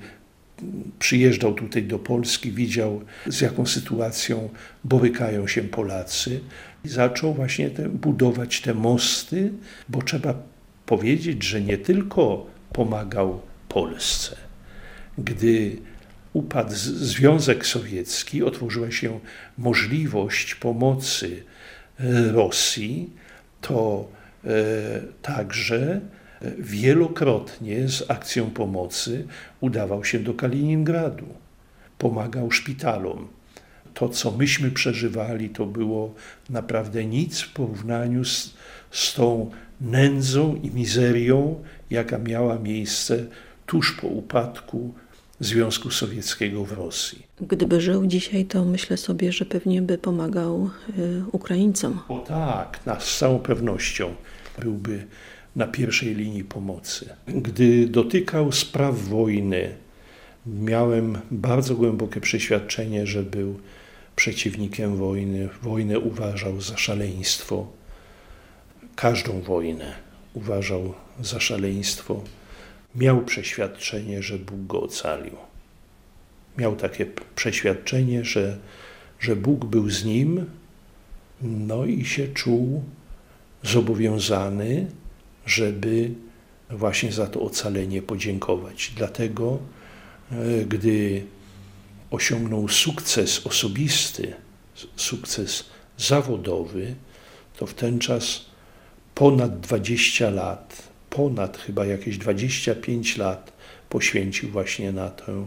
przyjeżdżał 0.99 1.55
tutaj 1.55 1.83
do 1.83 1.99
Polski, 1.99 2.53
widział 2.53 3.03
z 3.27 3.41
jaką 3.41 3.67
sytuacją 3.67 4.49
borykają 4.85 5.47
się 5.47 5.63
Polacy 5.63 6.41
i 6.85 6.89
zaczął 6.89 7.35
właśnie 7.35 7.71
te, 7.71 7.89
budować 7.89 8.61
te 8.61 8.75
mosty, 8.75 9.53
bo 9.89 10.03
trzeba 10.03 10.35
powiedzieć, 10.87 11.45
że 11.45 11.61
nie 11.61 11.79
tylko 11.79 12.47
pomagał 12.73 13.41
Polsce. 13.69 14.37
Gdy 15.19 15.77
upadł 16.37 16.75
Związek 16.75 17.67
Sowiecki, 17.67 18.43
otworzyła 18.43 18.91
się 18.91 19.21
możliwość 19.59 20.55
pomocy 20.55 21.43
e, 22.01 22.33
Rosji, 22.33 23.11
to 23.61 24.09
e, 24.45 24.49
także 25.23 26.01
wielokrotnie 26.59 27.89
z 27.89 28.11
akcją 28.11 28.51
pomocy 28.51 29.27
udawał 29.61 30.05
się 30.05 30.19
do 30.19 30.35
Kaliningradu. 30.35 31.27
Pomagał 31.99 32.51
szpitalom. 32.51 33.29
To, 33.95 34.09
co 34.09 34.31
myśmy 34.31 34.71
przeżywali, 34.71 35.49
to 35.51 35.67
było 35.67 36.15
naprawdę 36.51 37.05
nic 37.05 37.41
w 37.41 37.53
porównaniu 37.53 38.25
z, 38.25 38.55
z 38.91 39.15
tą 39.15 39.51
nędzą 39.81 40.55
i 40.63 40.71
mizerią, 40.71 41.65
jaka 41.91 42.19
miała 42.19 42.59
miejsce 42.59 43.25
tuż 43.67 43.93
po 43.93 44.07
upadku 44.07 44.95
Związku 45.41 45.91
Sowieckiego 45.91 46.65
w 46.65 46.73
Rosji. 46.73 47.27
Gdyby 47.41 47.81
żył 47.81 48.07
dzisiaj, 48.07 48.45
to 48.45 48.65
myślę 48.65 48.97
sobie, 48.97 49.33
że 49.33 49.45
pewnie 49.45 49.83
by 49.83 49.99
pomagał 49.99 50.71
y, 50.99 51.23
Ukraińcom. 51.33 52.01
O 52.09 52.19
tak, 52.19 52.81
z 52.99 53.19
całą 53.19 53.39
pewnością 53.39 54.15
byłby 54.59 55.07
na 55.57 55.67
pierwszej 55.67 56.15
linii 56.15 56.45
pomocy. 56.45 57.09
Gdy 57.29 57.89
dotykał 57.89 58.53
spraw 58.53 58.99
wojny, 58.99 59.75
miałem 60.47 61.19
bardzo 61.31 61.75
głębokie 61.75 62.21
przeświadczenie, 62.21 63.07
że 63.07 63.23
był 63.23 63.61
przeciwnikiem 64.17 64.97
wojny. 64.97 65.49
Wojnę 65.63 65.99
uważał 65.99 66.61
za 66.61 66.77
szaleństwo. 66.77 67.67
Każdą 68.97 69.41
wojnę 69.41 69.95
uważał 70.35 70.95
za 71.21 71.41
szaleństwo. 71.41 72.23
Miał 72.97 73.25
przeświadczenie, 73.25 74.23
że 74.23 74.39
Bóg 74.39 74.67
go 74.67 74.83
ocalił. 74.83 75.37
Miał 76.59 76.77
takie 76.77 77.07
przeświadczenie, 77.37 78.25
że, 78.25 78.59
że 79.21 79.37
Bóg 79.37 79.65
był 79.65 79.91
z 79.91 80.05
nim, 80.05 80.47
no 81.43 81.85
i 81.85 82.05
się 82.05 82.29
czuł 82.29 82.85
zobowiązany 83.63 84.87
żeby 85.47 86.11
właśnie 86.71 87.13
za 87.13 87.27
to 87.27 87.41
ocalenie 87.41 88.03
podziękować. 88.03 88.93
Dlatego, 88.97 89.59
e, 90.33 90.65
gdy 90.65 91.25
osiągnął 92.11 92.69
sukces 92.69 93.47
osobisty, 93.47 94.35
sukces 94.97 95.65
zawodowy, 95.99 96.95
to 97.57 97.67
w 97.67 97.75
ten 97.75 97.99
czas 97.99 98.45
ponad 99.15 99.61
20 99.61 100.31
lat, 100.31 100.83
ponad 101.17 101.59
chyba 101.59 101.87
jakieś 101.87 102.19
25 102.19 103.17
lat 103.17 103.53
poświęcił 103.89 104.51
właśnie 104.51 104.93
na 104.93 105.11
tę 105.11 105.47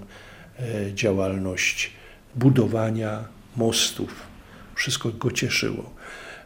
e, 0.59 0.93
działalność 0.93 1.91
budowania 2.35 3.23
mostów. 3.55 4.27
Wszystko 4.75 5.09
go 5.09 5.31
cieszyło. 5.31 5.93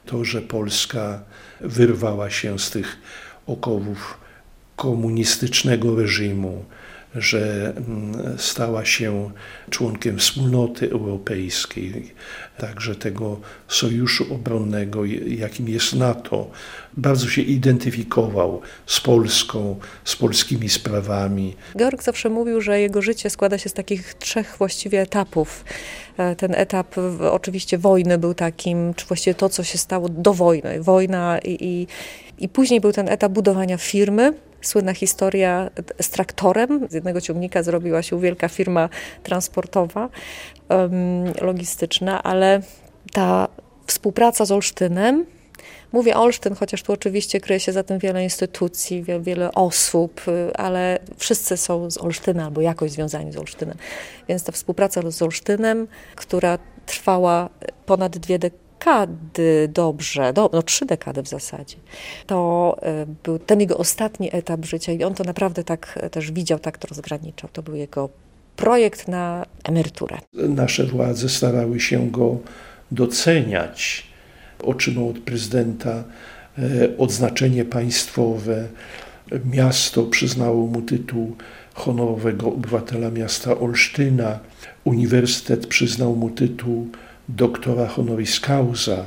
To, 0.05 0.25
że 0.25 0.41
Polska 0.41 1.23
wyrwała 1.61 2.29
się 2.29 2.59
z 2.59 2.71
tych 2.71 2.97
okowów 3.47 4.17
komunistycznego 4.75 5.95
reżimu, 5.95 6.65
że 7.15 7.73
mm, 7.77 8.37
stała 8.37 8.85
się 8.85 9.31
członkiem 9.69 10.19
wspólnoty 10.19 10.91
europejskiej, 10.91 12.13
także 12.57 12.95
tego 12.95 13.39
sojuszu 13.67 14.33
obronnego, 14.33 15.05
jakim 15.27 15.69
jest 15.69 15.93
NATO. 15.93 16.49
Bardzo 16.97 17.27
się 17.27 17.41
identyfikował 17.41 18.61
z 18.85 18.99
Polską, 18.99 19.79
z 20.03 20.15
polskimi 20.15 20.69
sprawami. 20.69 21.55
Georg 21.77 22.03
zawsze 22.03 22.29
mówił, 22.29 22.61
że 22.61 22.79
jego 22.79 23.01
życie 23.01 23.29
składa 23.29 23.57
się 23.57 23.69
z 23.69 23.73
takich 23.73 24.13
trzech 24.13 24.55
właściwie 24.57 25.01
etapów. 25.01 25.65
E, 26.17 26.35
ten 26.35 26.55
etap 26.55 26.95
oczywiście 27.31 27.77
wojny 27.77 28.17
był 28.17 28.33
takim, 28.33 28.93
czy 28.93 29.05
właściwie 29.05 29.35
to, 29.35 29.49
co 29.49 29.63
się 29.63 29.77
stało 29.77 30.09
do 30.09 30.33
wojny. 30.33 30.83
Wojna 30.83 31.39
i, 31.39 31.57
i, 31.65 31.87
i 32.43 32.49
później 32.49 32.81
był 32.81 32.91
ten 32.91 33.09
etap 33.09 33.31
budowania 33.31 33.77
firmy, 33.77 34.33
słynna 34.63 34.93
historia 34.93 35.69
z 36.01 36.09
traktorem. 36.09 36.87
Z 36.89 36.93
jednego 36.93 37.21
ciągnika 37.21 37.63
zrobiła 37.63 38.01
się 38.01 38.19
wielka 38.19 38.49
firma 38.49 38.89
transportowa, 39.23 40.09
logistyczna, 41.41 42.23
ale 42.23 42.61
ta 43.13 43.47
współpraca 43.87 44.45
z 44.45 44.51
Olsztynem, 44.51 45.25
Mówię 45.91 46.17
Olsztyn, 46.17 46.55
chociaż 46.55 46.83
tu 46.83 46.93
oczywiście 46.93 47.39
kryje 47.39 47.59
się 47.59 47.71
za 47.71 47.83
tym 47.83 47.99
wiele 47.99 48.23
instytucji, 48.23 49.05
wiele, 49.19 49.51
osób, 49.51 50.21
ale 50.53 50.99
wszyscy 51.17 51.57
są 51.57 51.91
z 51.91 51.97
Olsztyna 51.97 52.45
albo 52.45 52.61
jakoś 52.61 52.91
związani 52.91 53.31
z 53.31 53.37
Olsztynem. 53.37 53.77
Więc 54.29 54.43
ta 54.43 54.51
współpraca 54.51 55.11
z 55.11 55.21
Olsztynem, 55.21 55.87
która 56.15 56.59
trwała 56.85 57.49
ponad 57.85 58.17
dwie 58.17 58.39
dekady, 58.39 58.62
dekady 58.83 59.69
dobrze, 59.73 60.33
do, 60.33 60.49
no 60.53 60.63
trzy 60.63 60.85
dekady 60.85 61.23
w 61.23 61.27
zasadzie, 61.27 61.77
to 62.27 62.77
e, 62.81 63.05
był 63.23 63.39
ten 63.39 63.59
jego 63.59 63.77
ostatni 63.77 64.29
etap 64.35 64.65
życia 64.65 64.91
i 64.91 65.03
on 65.03 65.13
to 65.13 65.23
naprawdę 65.23 65.63
tak 65.63 65.99
e, 66.01 66.09
też 66.09 66.31
widział, 66.31 66.59
tak 66.59 66.77
to 66.77 66.87
rozgraniczał. 66.87 67.49
To 67.53 67.63
był 67.63 67.75
jego 67.75 68.09
projekt 68.55 69.07
na 69.07 69.45
emeryturę. 69.63 70.17
Nasze 70.33 70.83
władze 70.83 71.29
starały 71.29 71.79
się 71.79 72.11
go 72.11 72.37
doceniać. 72.91 74.07
Otrzymał 74.63 75.09
od 75.09 75.19
prezydenta 75.19 76.03
e, 76.57 76.97
odznaczenie 76.97 77.65
państwowe. 77.65 78.67
Miasto 79.45 80.03
przyznało 80.03 80.67
mu 80.67 80.81
tytuł 80.81 81.35
honorowego 81.73 82.47
obywatela 82.47 83.11
miasta 83.11 83.59
Olsztyna. 83.59 84.39
Uniwersytet 84.83 85.67
przyznał 85.67 86.15
mu 86.15 86.29
tytuł 86.29 86.87
doktora 87.35 87.87
honoris 87.87 88.39
causa. 88.39 89.05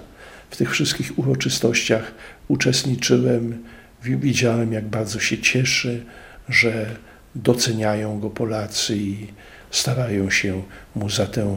W 0.50 0.56
tych 0.56 0.70
wszystkich 0.70 1.18
uroczystościach 1.18 2.14
uczestniczyłem, 2.48 3.64
widziałem 4.02 4.72
jak 4.72 4.88
bardzo 4.88 5.20
się 5.20 5.38
cieszy, 5.38 6.04
że 6.48 6.96
doceniają 7.34 8.20
go 8.20 8.30
Polacy 8.30 8.96
i 8.96 9.26
starają 9.70 10.30
się 10.30 10.62
mu 10.94 11.10
za 11.10 11.26
tę 11.26 11.56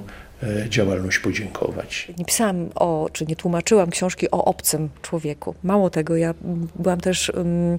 działalność 0.69 1.19
podziękować. 1.19 2.11
Nie 2.17 2.25
pisałam 2.25 2.69
o, 2.75 3.09
czy 3.13 3.25
nie 3.25 3.35
tłumaczyłam 3.35 3.89
książki 3.89 4.31
o 4.31 4.45
obcym 4.45 4.89
człowieku. 5.01 5.55
Mało 5.63 5.89
tego, 5.89 6.17
ja 6.17 6.33
byłam 6.75 7.01
też 7.01 7.29
um, 7.29 7.77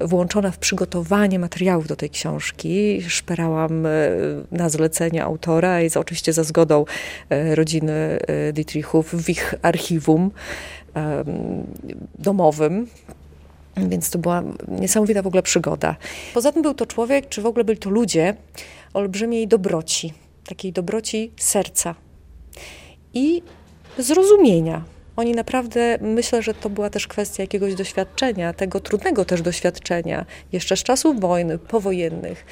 włączona 0.00 0.50
w 0.50 0.58
przygotowanie 0.58 1.38
materiałów 1.38 1.88
do 1.88 1.96
tej 1.96 2.10
książki. 2.10 3.02
Szperałam 3.08 3.86
e, 3.86 3.90
na 4.52 4.68
zlecenie 4.68 5.24
autora 5.24 5.82
i 5.82 5.90
oczywiście 5.94 6.32
za 6.32 6.44
zgodą 6.44 6.84
e, 7.30 7.54
rodziny 7.54 8.18
Dietrichów 8.52 9.24
w 9.24 9.28
ich 9.28 9.54
archiwum 9.62 10.30
domowym. 12.18 12.86
Więc 13.76 14.10
to 14.10 14.18
była 14.18 14.42
niesamowita 14.68 15.22
w 15.22 15.26
ogóle 15.26 15.42
przygoda. 15.42 15.96
Poza 16.34 16.52
tym 16.52 16.62
był 16.62 16.74
to 16.74 16.86
człowiek, 16.86 17.28
czy 17.28 17.42
w 17.42 17.46
ogóle 17.46 17.64
byli 17.64 17.78
to 17.78 17.90
ludzie 17.90 18.34
olbrzymiej 18.94 19.48
dobroci 19.48 20.12
takiej 20.46 20.72
dobroci 20.72 21.32
serca 21.36 21.94
i 23.14 23.42
zrozumienia. 23.98 24.84
Oni 25.16 25.32
naprawdę, 25.32 25.98
myślę, 26.00 26.42
że 26.42 26.54
to 26.54 26.70
była 26.70 26.90
też 26.90 27.06
kwestia 27.06 27.42
jakiegoś 27.42 27.74
doświadczenia, 27.74 28.52
tego 28.52 28.80
trudnego 28.80 29.24
też 29.24 29.42
doświadczenia, 29.42 30.26
jeszcze 30.52 30.76
z 30.76 30.82
czasów 30.82 31.20
wojny, 31.20 31.58
powojennych. 31.58 32.44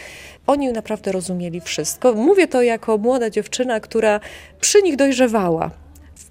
Oni 0.47 0.73
naprawdę 0.73 1.13
rozumieli 1.13 1.61
wszystko. 1.61 2.15
Mówię 2.15 2.49
to 2.49 2.63
jako 2.63 2.99
młoda 2.99 3.31
dziewczyna, 3.31 3.81
która 3.81 4.21
przy 4.61 4.83
nich 4.83 4.97
dojrzewała 4.97 5.71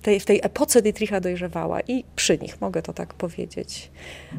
tej, 0.03 0.19
w 0.19 0.25
tej 0.25 0.39
epoce 0.43 0.81
Dietricha 0.81 1.19
dojrzewała 1.19 1.81
i 1.81 2.03
przy 2.15 2.37
nich, 2.37 2.61
mogę 2.61 2.81
to 2.81 2.93
tak 2.93 3.13
powiedzieć. 3.13 3.91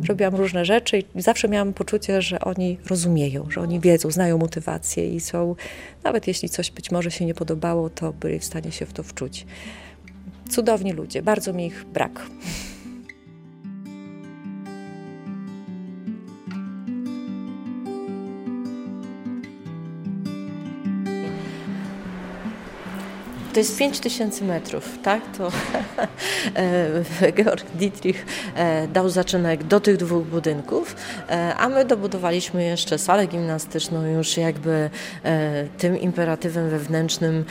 Robiłam 0.09 0.35
różne 0.35 0.65
rzeczy 0.65 1.03
i 1.15 1.23
zawsze 1.23 1.49
miałam 1.49 1.73
poczucie, 1.73 2.23
że 2.23 2.41
oni 2.41 2.79
rozumieją, 2.87 3.51
że 3.51 3.61
oni 3.61 3.81
wiedzą, 3.81 4.11
znają 4.11 4.39
motywację 4.39 5.15
i 5.15 5.21
są, 5.21 5.57
nawet 6.05 6.27
jeśli 6.27 6.49
coś 6.49 6.71
być 6.71 6.91
może 6.91 7.11
się 7.11 7.25
nie 7.25 7.35
podobało, 7.35 7.91
to 7.91 8.13
byli 8.13 8.39
w 8.39 8.45
stanie 8.45 8.73
się 8.73 8.87
w 8.87 8.93
to 8.93 9.03
wczuć. 9.03 9.47
Cudowni 10.51 10.93
ludzie, 10.93 11.23
bardzo 11.23 11.53
mi 11.53 11.67
ich 11.67 11.85
brak. 11.85 12.21
To 23.55 23.61
jest 23.61 23.79
5000 23.79 24.45
metrów, 24.45 24.99
tak? 25.03 25.23
To 25.39 25.49
e, 26.55 27.33
Georg 27.33 27.65
Dietrich 27.75 28.27
e, 28.55 28.89
dał 28.89 29.09
zaczynek 29.09 29.65
do 29.65 29.81
tych 29.81 29.97
dwóch 29.97 30.27
budynków, 30.27 30.97
e, 31.31 31.55
a 31.55 31.69
my 31.69 31.85
dobudowaliśmy 31.85 32.65
jeszcze 32.65 32.99
salę 32.99 33.27
gimnastyczną 33.27 34.07
już 34.07 34.37
jakby 34.37 34.91
tym 35.79 36.01
imperatywem 36.01 36.71
wewnętrznym 36.71 37.45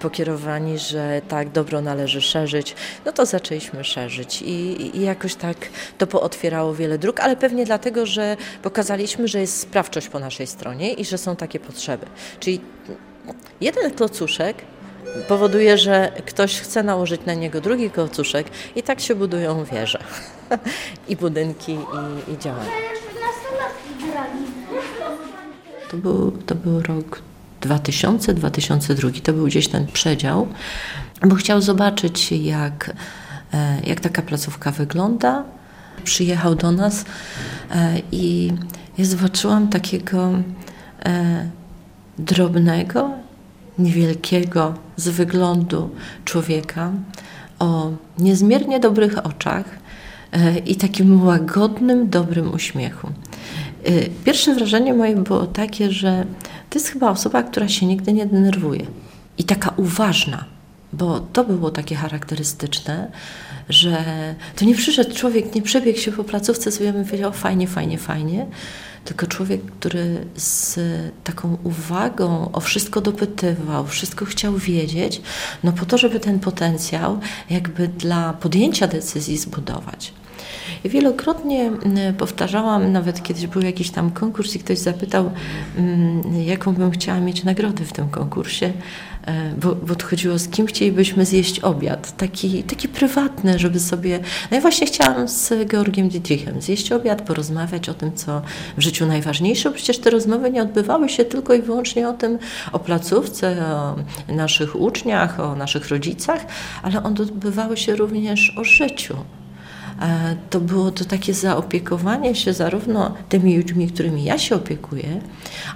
pokierowani, 0.00 0.78
że 0.78 1.22
tak 1.28 1.50
dobro 1.50 1.80
należy 1.80 2.20
szerzyć, 2.20 2.74
no 3.04 3.12
to 3.12 3.26
zaczęliśmy 3.26 3.84
szerzyć 3.84 4.42
i, 4.42 4.96
i 4.96 5.00
jakoś 5.00 5.34
tak 5.34 5.56
to 5.98 6.06
pootwierało 6.06 6.74
wiele 6.74 6.98
dróg, 6.98 7.20
ale 7.20 7.36
pewnie 7.36 7.64
dlatego, 7.64 8.06
że 8.06 8.36
pokazaliśmy, 8.62 9.28
że 9.28 9.40
jest 9.40 9.60
sprawczość 9.60 10.08
po 10.08 10.18
naszej 10.18 10.46
stronie 10.46 10.92
i 10.92 11.04
że 11.04 11.18
są 11.18 11.36
takie 11.36 11.60
potrzeby. 11.60 12.06
Czyli 12.40 12.60
jeden 13.60 13.90
klocuszek 13.90 14.56
powoduje, 15.28 15.78
że 15.78 16.12
ktoś 16.26 16.60
chce 16.60 16.82
nałożyć 16.82 17.20
na 17.26 17.34
niego 17.34 17.60
drugi 17.60 17.90
kocuszek 17.90 18.46
i 18.76 18.82
tak 18.82 19.00
się 19.00 19.14
budują 19.14 19.64
wieże 19.64 19.98
i 21.08 21.16
budynki 21.16 21.72
i, 21.72 22.32
i 22.32 22.38
działania. 22.38 22.70
To 25.90 25.96
był, 25.96 26.30
to 26.30 26.54
był 26.54 26.82
rok 26.82 27.22
2000-2002, 27.60 29.20
to 29.20 29.32
był 29.32 29.46
gdzieś 29.46 29.68
ten 29.68 29.86
przedział, 29.86 30.48
bo 31.26 31.34
chciał 31.34 31.60
zobaczyć 31.60 32.32
jak, 32.32 32.92
e, 33.54 33.80
jak 33.86 34.00
taka 34.00 34.22
placówka 34.22 34.70
wygląda. 34.70 35.44
Przyjechał 36.04 36.54
do 36.54 36.72
nas 36.72 37.04
e, 37.70 38.00
i 38.12 38.52
ja 38.98 39.04
zobaczyłam 39.04 39.68
takiego 39.68 40.32
e, 41.04 41.50
drobnego, 42.18 43.10
niewielkiego 43.80 44.74
z 44.96 45.08
wyglądu 45.08 45.90
człowieka 46.24 46.92
o 47.58 47.90
niezmiernie 48.18 48.80
dobrych 48.80 49.26
oczach 49.26 49.64
e, 50.32 50.58
i 50.58 50.76
takim 50.76 51.26
łagodnym, 51.26 52.10
dobrym 52.10 52.54
uśmiechu. 52.54 53.08
E, 53.84 53.90
pierwsze 54.24 54.54
wrażenie 54.54 54.94
moje 54.94 55.16
było 55.16 55.46
takie, 55.46 55.92
że 55.92 56.24
to 56.70 56.78
jest 56.78 56.88
chyba 56.88 57.10
osoba, 57.10 57.42
która 57.42 57.68
się 57.68 57.86
nigdy 57.86 58.12
nie 58.12 58.26
denerwuje 58.26 58.86
i 59.38 59.44
taka 59.44 59.74
uważna, 59.76 60.44
bo 60.92 61.20
to 61.20 61.44
było 61.44 61.70
takie 61.70 61.94
charakterystyczne, 61.94 63.10
że 63.68 64.04
to 64.56 64.64
nie 64.64 64.74
przyszedł 64.74 65.14
człowiek, 65.14 65.54
nie 65.54 65.62
przebiegł 65.62 65.98
się 65.98 66.12
po 66.12 66.24
placówce, 66.24 66.72
sobie 66.72 66.92
bym 66.92 67.04
powiedział 67.04 67.32
fajnie, 67.32 67.66
fajnie, 67.66 67.98
fajnie, 67.98 68.46
tylko 69.04 69.26
człowiek, 69.26 69.64
który 69.64 70.26
z 70.36 70.78
taką 71.24 71.58
uwagą 71.64 72.52
o 72.52 72.60
wszystko 72.60 73.00
dopytywał, 73.00 73.86
wszystko 73.86 74.24
chciał 74.24 74.56
wiedzieć, 74.56 75.22
no 75.64 75.72
po 75.72 75.86
to, 75.86 75.98
żeby 75.98 76.20
ten 76.20 76.40
potencjał 76.40 77.20
jakby 77.50 77.88
dla 77.88 78.32
podjęcia 78.32 78.86
decyzji 78.86 79.38
zbudować. 79.38 80.12
Wielokrotnie 80.84 81.66
mm, 81.66 82.14
powtarzałam, 82.14 82.92
nawet 82.92 83.22
kiedyś 83.22 83.46
był 83.46 83.62
jakiś 83.62 83.90
tam 83.90 84.10
konkurs 84.10 84.56
i 84.56 84.58
ktoś 84.58 84.78
zapytał, 84.78 85.30
mm, 85.76 86.22
jaką 86.44 86.74
bym 86.74 86.90
chciała 86.90 87.20
mieć 87.20 87.44
nagrodę 87.44 87.84
w 87.84 87.92
tym 87.92 88.08
konkursie, 88.08 88.72
bo, 89.56 89.74
bo 89.74 89.94
to 89.94 90.06
chodziło 90.06 90.38
z 90.38 90.48
kim 90.48 90.66
chcielibyśmy 90.66 91.26
zjeść 91.26 91.60
obiad, 91.60 92.16
taki, 92.16 92.62
taki 92.62 92.88
prywatny, 92.88 93.58
żeby 93.58 93.80
sobie... 93.80 94.20
No 94.50 94.58
i 94.58 94.60
właśnie 94.60 94.86
chciałam 94.86 95.28
z 95.28 95.52
Georgiem 95.66 96.08
Dietrichem 96.08 96.62
zjeść 96.62 96.92
obiad, 96.92 97.22
porozmawiać 97.22 97.88
o 97.88 97.94
tym, 97.94 98.12
co 98.14 98.42
w 98.76 98.80
życiu 98.80 99.06
najważniejsze. 99.06 99.72
Przecież 99.72 99.98
te 99.98 100.10
rozmowy 100.10 100.50
nie 100.50 100.62
odbywały 100.62 101.08
się 101.08 101.24
tylko 101.24 101.54
i 101.54 101.62
wyłącznie 101.62 102.08
o 102.08 102.12
tym, 102.12 102.38
o 102.72 102.78
placówce, 102.78 103.66
o 103.74 103.96
naszych 104.32 104.80
uczniach, 104.80 105.40
o 105.40 105.56
naszych 105.56 105.88
rodzicach, 105.88 106.46
ale 106.82 107.02
odbywały 107.02 107.76
się 107.76 107.96
również 107.96 108.58
o 108.58 108.64
życiu 108.64 109.16
to 110.50 110.60
było 110.60 110.90
to 110.90 111.04
takie 111.04 111.34
zaopiekowanie 111.34 112.34
się 112.34 112.52
zarówno 112.52 113.14
tymi 113.28 113.56
ludźmi, 113.56 113.88
którymi 113.88 114.24
ja 114.24 114.38
się 114.38 114.54
opiekuję, 114.54 115.20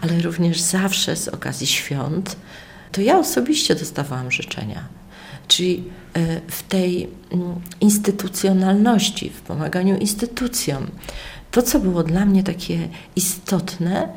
ale 0.01 0.23
również 0.23 0.61
zawsze 0.61 1.17
z 1.17 1.29
okazji 1.29 1.67
świąt, 1.67 2.37
to 2.95 3.01
ja 3.01 3.19
osobiście 3.19 3.75
dostawałam 3.75 4.31
życzenia. 4.31 4.89
Czyli 5.49 5.85
e, 6.15 6.41
w 6.47 6.63
tej 6.63 7.09
mm, 7.31 7.61
instytucjonalności, 7.81 9.31
w 9.31 9.41
pomaganiu 9.41 9.97
instytucjom, 9.97 10.87
to, 11.51 11.63
co 11.63 11.79
było 11.79 12.03
dla 12.03 12.27
mnie 12.27 12.43
takie 12.43 12.89
istotne, 13.17 14.09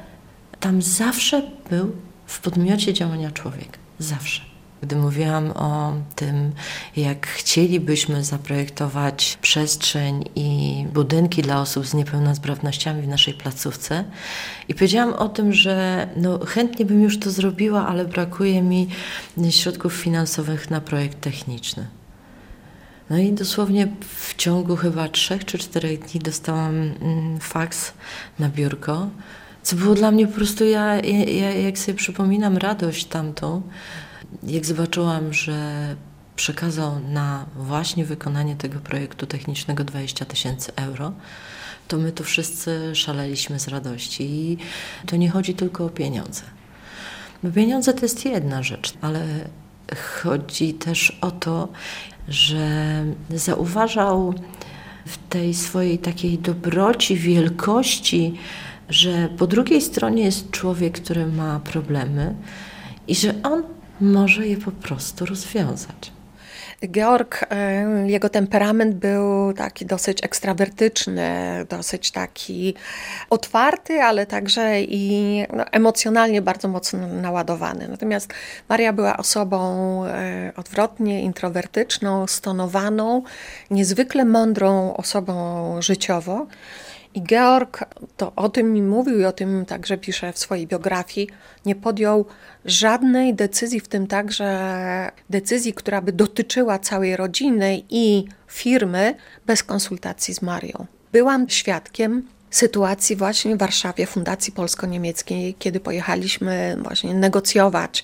tam 0.60 0.82
zawsze 0.82 1.42
był 1.70 1.96
w 2.26 2.40
podmiocie 2.40 2.94
działania 2.94 3.32
człowiek. 3.32 3.78
Zawsze. 4.00 4.46
Gdy 4.88 4.95
mówiłam 4.95 5.52
o 5.52 5.93
tym, 6.15 6.52
jak 6.95 7.28
chcielibyśmy 7.28 8.23
zaprojektować 8.23 9.38
przestrzeń 9.41 10.23
i 10.36 10.86
budynki 10.93 11.41
dla 11.41 11.62
osób 11.62 11.86
z 11.86 11.93
niepełnosprawnościami 11.93 13.02
w 13.02 13.08
naszej 13.08 13.34
placówce, 13.34 14.04
i 14.67 14.73
powiedziałam 14.73 15.13
o 15.13 15.30
tym, 15.30 15.54
że 15.54 16.08
no, 16.15 16.39
chętnie 16.45 16.86
bym 16.86 17.04
już 17.04 17.19
to 17.19 17.32
zrobiła, 17.32 17.88
ale 17.88 18.06
brakuje 18.06 18.62
mi 18.62 18.88
środków 19.50 19.93
finansowych 19.93 20.69
na 20.69 20.82
projekt 20.82 21.21
techniczny. 21.21 21.88
No 23.10 23.17
i 23.17 23.34
dosłownie 23.34 23.88
w 24.15 24.36
ciągu 24.36 24.76
chyba 24.76 25.10
trzech 25.10 25.45
czy 25.45 25.58
czterech 25.58 26.00
dni 26.00 26.21
dostałam 26.21 26.76
mm, 26.76 27.39
faks 27.39 27.93
na 28.39 28.50
biurko, 28.50 29.10
co 29.63 29.76
było 29.76 29.95
dla 29.95 30.12
mnie 30.12 30.28
po 30.28 30.34
prostu, 30.34 30.65
ja, 30.65 30.95
ja 30.95 31.52
jak 31.52 31.78
sobie 31.78 31.97
przypominam 31.97 32.58
radość 32.58 33.06
tamtą, 33.06 33.62
jak 34.43 34.65
zobaczyłam, 34.65 35.34
że 35.34 35.95
przekazał 36.36 37.00
na 37.00 37.45
właśnie 37.56 38.06
wykonanie 38.06 38.56
tego 38.56 38.80
projektu 38.80 39.26
technicznego 39.26 39.84
20 39.84 40.26
tysięcy 40.26 40.71
euro, 40.76 41.13
to 41.88 41.97
my 41.97 42.12
tu 42.12 42.23
wszyscy 42.23 42.95
szaleliśmy 42.95 43.60
z 43.60 43.67
radości. 43.67 44.23
I 44.23 44.58
to 45.06 45.15
nie 45.15 45.30
chodzi 45.30 45.54
tylko 45.54 45.86
o 45.86 45.89
pieniądze. 45.89 46.41
Bo 47.43 47.52
pieniądze 47.52 47.93
to 47.93 48.02
jest 48.02 48.26
jedna 48.26 48.63
rzecz, 48.63 48.93
ale 49.02 49.26
chodzi 50.21 50.73
też 50.73 51.17
o 51.21 51.32
to, 51.32 51.67
że 52.28 53.06
zauważał 53.30 54.34
w 55.06 55.17
tej 55.30 55.54
swojej 55.54 56.00
takiej 56.00 56.38
dobroci, 56.38 57.15
wielkości, 57.15 58.34
że 58.89 59.30
po 59.38 59.47
drugiej 59.47 59.82
stronie 59.82 60.23
jest 60.23 60.52
człowiek, 60.52 61.02
który 61.02 61.26
ma 61.26 61.60
problemy 61.60 62.36
i 63.08 63.15
że 63.15 63.34
on 63.43 63.77
może 64.01 64.47
je 64.47 64.57
po 64.57 64.71
prostu 64.71 65.25
rozwiązać. 65.25 66.12
Georg, 66.83 67.45
e, 67.49 68.10
jego 68.10 68.29
temperament 68.29 68.95
był 68.95 69.53
taki 69.53 69.86
dosyć 69.86 70.23
ekstrawertyczny, 70.23 71.29
dosyć 71.69 72.12
taki 72.12 72.73
otwarty, 73.29 74.01
ale 74.01 74.25
także 74.25 74.81
i 74.81 75.43
no, 75.53 75.65
emocjonalnie 75.71 76.41
bardzo 76.41 76.67
mocno 76.67 77.07
naładowany. 77.07 77.88
Natomiast 77.88 78.33
Maria 78.69 78.93
była 78.93 79.17
osobą 79.17 80.05
e, 80.05 80.51
odwrotnie 80.55 81.21
introwertyczną, 81.21 82.27
stonowaną, 82.27 83.23
niezwykle 83.71 84.25
mądrą 84.25 84.93
osobą 84.93 85.81
życiowo. 85.81 86.47
I 87.17 87.21
Georg 87.21 87.84
to 88.17 88.32
o 88.36 88.49
tym 88.49 88.73
mi 88.73 88.82
mówił 88.82 89.19
i 89.19 89.25
o 89.25 89.32
tym 89.32 89.65
także 89.65 89.97
pisze 89.97 90.34
w 90.34 90.39
swojej 90.39 90.67
biografii. 90.67 91.30
Nie 91.65 91.75
podjął 91.75 92.25
żadnej 92.65 93.34
decyzji, 93.34 93.80
w 93.80 93.88
tym 93.88 94.08
także 94.08 95.12
decyzji, 95.30 95.73
która 95.73 96.01
by 96.01 96.12
dotyczyła 96.12 96.80
całej 96.80 97.17
rodziny 97.17 97.82
i 97.89 98.25
firmy, 98.47 99.15
bez 99.45 99.63
konsultacji 99.63 100.34
z 100.34 100.41
Marią. 100.41 100.86
Byłam 101.12 101.49
świadkiem 101.49 102.27
sytuacji 102.49 103.15
właśnie 103.15 103.55
w 103.55 103.60
Warszawie, 103.60 104.05
Fundacji 104.05 104.53
Polsko-Niemieckiej, 104.53 105.55
kiedy 105.60 105.79
pojechaliśmy 105.79 106.77
właśnie 106.81 107.13
negocjować 107.13 108.03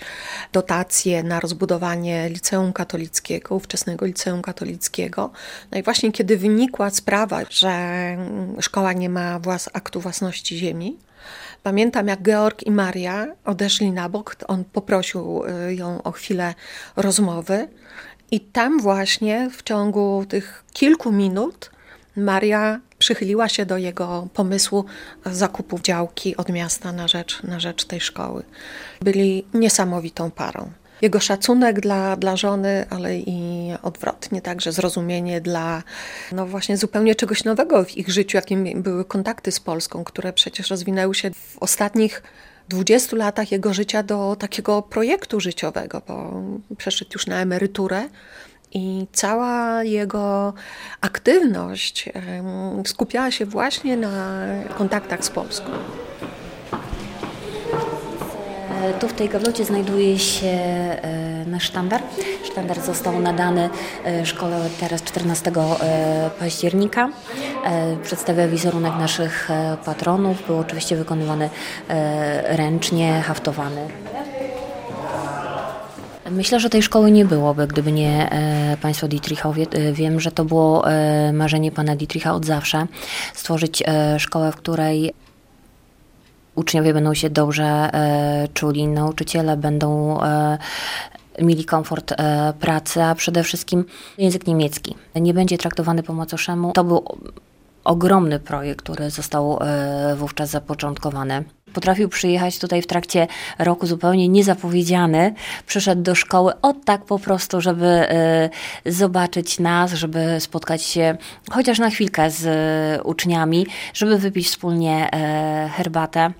dotacje 0.53 1.23
na 1.23 1.39
rozbudowanie 1.39 2.29
liceum 2.29 2.73
katolickiego, 2.73 3.55
ówczesnego 3.55 4.05
liceum 4.05 4.41
katolickiego. 4.41 5.31
No 5.71 5.77
i 5.77 5.83
właśnie 5.83 6.11
kiedy 6.11 6.37
wynikła 6.37 6.89
sprawa, 6.89 7.41
że 7.49 7.73
szkoła 8.59 8.93
nie 8.93 9.09
ma 9.09 9.39
włas 9.39 9.69
aktu 9.73 10.01
własności 10.01 10.57
ziemi, 10.57 10.97
Pamiętam, 11.63 12.07
jak 12.07 12.21
Georg 12.21 12.63
i 12.63 12.71
Maria 12.71 13.27
odeszli 13.45 13.91
na 13.91 14.09
bok, 14.09 14.35
on 14.47 14.63
poprosił 14.63 15.43
y, 15.69 15.75
ją 15.75 16.03
o 16.03 16.11
chwilę 16.11 16.53
rozmowy, 16.95 17.67
i 18.33 18.39
tam 18.39 18.79
właśnie 18.79 19.49
w 19.49 19.63
ciągu 19.63 20.25
tych 20.29 20.63
kilku 20.73 21.11
minut 21.11 21.71
Maria 22.15 22.79
przychyliła 23.03 23.49
się 23.49 23.65
do 23.65 23.77
jego 23.77 24.27
pomysłu 24.33 24.85
zakupu 25.25 25.79
działki 25.79 26.37
od 26.37 26.49
miasta 26.49 26.91
na 26.91 27.07
rzecz, 27.07 27.43
na 27.43 27.59
rzecz 27.59 27.85
tej 27.85 28.01
szkoły. 28.01 28.43
Byli 29.01 29.45
niesamowitą 29.53 30.31
parą. 30.31 30.71
jego 31.01 31.19
szacunek 31.19 31.79
dla, 31.79 32.15
dla 32.15 32.35
żony, 32.35 32.85
ale 32.89 33.17
i 33.17 33.69
odwrotnie, 33.81 34.41
także 34.41 34.71
zrozumienie 34.71 35.41
dla 35.41 35.83
no 36.31 36.45
właśnie 36.45 36.77
zupełnie 36.77 37.15
czegoś 37.15 37.43
nowego 37.43 37.85
w 37.85 37.97
ich 37.97 38.09
życiu, 38.09 38.37
jakim 38.37 38.81
były 38.81 39.05
kontakty 39.05 39.51
z 39.51 39.59
Polską, 39.59 40.03
które 40.03 40.33
przecież 40.33 40.69
rozwinęły 40.69 41.15
się 41.15 41.31
w 41.31 41.57
ostatnich 41.59 42.23
20 42.69 43.15
latach 43.15 43.51
jego 43.51 43.73
życia 43.73 44.03
do 44.03 44.35
takiego 44.39 44.81
projektu 44.81 45.39
życiowego, 45.39 46.01
bo 46.07 46.41
przeszedł 46.77 47.11
już 47.13 47.27
na 47.27 47.41
emeryturę. 47.41 48.09
I 48.73 49.07
cała 49.11 49.83
jego 49.83 50.53
aktywność 51.01 52.09
skupiała 52.85 53.31
się 53.31 53.45
właśnie 53.45 53.97
na 53.97 54.45
kontaktach 54.77 55.25
z 55.25 55.29
Polską. 55.29 55.71
E, 58.83 58.93
tu 58.93 59.07
w 59.07 59.13
tej 59.13 59.29
gablocie 59.29 59.65
znajduje 59.65 60.19
się 60.19 60.47
e, 60.47 61.45
nasz 61.47 61.63
sztandar. 61.63 62.01
Sztandar 62.43 62.81
został 62.81 63.19
nadany 63.19 63.69
e, 64.05 64.25
szkole 64.25 64.69
teraz 64.79 65.03
14 65.03 65.51
października. 66.39 67.09
Przedstawia 68.03 68.47
wizerunek 68.47 68.93
naszych 68.99 69.49
patronów. 69.85 70.47
Był 70.47 70.57
oczywiście 70.57 70.95
wykonywany 70.95 71.49
ręcznie, 72.43 73.21
haftowany. 73.21 73.87
Myślę, 76.31 76.59
że 76.59 76.69
tej 76.69 76.81
szkoły 76.83 77.11
nie 77.11 77.25
byłoby, 77.25 77.67
gdyby 77.67 77.91
nie 77.91 78.29
e, 78.31 78.77
państwo 78.77 79.07
Dietrichowie. 79.07 79.65
E, 79.71 79.93
wiem, 79.93 80.19
że 80.19 80.31
to 80.31 80.45
było 80.45 80.91
e, 80.91 81.33
marzenie 81.33 81.71
pana 81.71 81.95
Dietricha 81.95 82.33
od 82.33 82.45
zawsze. 82.45 82.87
Stworzyć 83.33 83.83
szkołę, 84.17 84.51
w 84.51 84.55
której 84.55 85.13
uczniowie 86.55 86.93
będą 86.93 87.13
się 87.13 87.29
dobrze 87.29 87.89
czuli, 88.53 88.87
nauczyciele 88.87 89.57
będą 89.57 90.19
mieli 91.41 91.65
komfort 91.65 92.11
e, 92.11 92.53
pracy, 92.59 93.03
a 93.03 93.15
przede 93.15 93.43
wszystkim 93.43 93.85
język 94.17 94.47
niemiecki. 94.47 94.95
Nie 95.15 95.33
będzie 95.33 95.57
traktowany 95.57 96.03
po 96.03 96.13
macoszemu. 96.13 96.71
To 96.71 96.83
był 96.83 97.05
ogromny 97.83 98.39
projekt, 98.39 98.81
który 98.81 99.09
został 99.09 99.59
e, 99.61 100.15
wówczas 100.15 100.49
zapoczątkowany. 100.49 101.43
Potrafił 101.73 102.09
przyjechać 102.09 102.59
tutaj 102.59 102.81
w 102.81 102.87
trakcie 102.87 103.27
roku 103.59 103.87
zupełnie 103.87 104.29
niezapowiedziany. 104.29 105.33
Przyszedł 105.67 106.01
do 106.01 106.15
szkoły 106.15 106.53
od 106.61 106.85
tak 106.85 107.05
po 107.05 107.19
prostu, 107.19 107.61
żeby 107.61 107.85
e, 107.85 108.49
zobaczyć 108.85 109.59
nas, 109.59 109.93
żeby 109.93 110.39
spotkać 110.39 110.83
się 110.83 111.17
chociaż 111.51 111.79
na 111.79 111.89
chwilkę 111.89 112.31
z 112.31 112.45
e, 112.45 113.03
uczniami, 113.03 113.67
żeby 113.93 114.17
wypić 114.17 114.47
wspólnie 114.47 115.09
herbatę. 115.71 116.31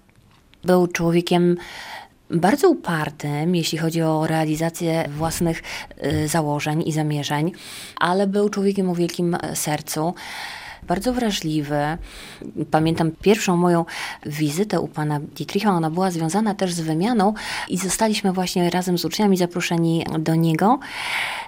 Był 0.63 0.87
człowiekiem 0.87 1.57
bardzo 2.29 2.69
upartym, 2.69 3.55
jeśli 3.55 3.77
chodzi 3.77 4.01
o 4.01 4.27
realizację 4.27 5.09
własnych 5.17 5.63
założeń 6.25 6.83
i 6.85 6.91
zamierzeń, 6.91 7.51
ale 7.99 8.27
był 8.27 8.49
człowiekiem 8.49 8.89
o 8.89 8.95
wielkim 8.95 9.37
sercu 9.53 10.13
bardzo 10.87 11.13
wrażliwy. 11.13 11.77
Pamiętam 12.71 13.11
pierwszą 13.21 13.57
moją 13.57 13.85
wizytę 14.25 14.79
u 14.79 14.87
pana 14.87 15.19
Dietricha, 15.19 15.71
ona 15.71 15.89
była 15.89 16.11
związana 16.11 16.55
też 16.55 16.73
z 16.73 16.79
wymianą 16.79 17.33
i 17.69 17.77
zostaliśmy 17.77 18.31
właśnie 18.31 18.69
razem 18.69 18.97
z 18.97 19.05
uczniami 19.05 19.37
zaproszeni 19.37 20.05
do 20.19 20.35
niego. 20.35 20.79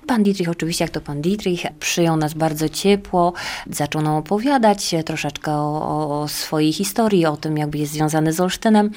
Pan 0.07 0.23
Dietrich, 0.23 0.49
oczywiście 0.49 0.83
jak 0.83 0.91
to 0.91 1.01
pan 1.01 1.21
Dietrich, 1.21 1.65
przyjął 1.79 2.17
nas 2.17 2.33
bardzo 2.33 2.69
ciepło, 2.69 3.33
zaczął 3.69 4.01
nam 4.01 4.15
opowiadać 4.15 4.95
troszeczkę 5.05 5.51
o, 5.51 6.21
o 6.21 6.27
swojej 6.27 6.73
historii, 6.73 7.25
o 7.25 7.37
tym 7.37 7.57
jakby 7.57 7.77
jest 7.77 7.93
związany 7.93 8.33
z 8.33 8.39
Olsztynem. 8.39 8.91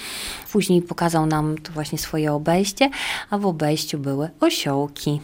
Później 0.53 0.83
pokazał 0.83 1.27
nam 1.27 1.59
to 1.59 1.73
właśnie 1.73 1.99
swoje 1.99 2.33
obejście, 2.33 2.91
a 3.31 3.39
w 3.39 3.47
obejściu 3.47 3.99
były 3.99 4.31
osiołki, 4.41 5.21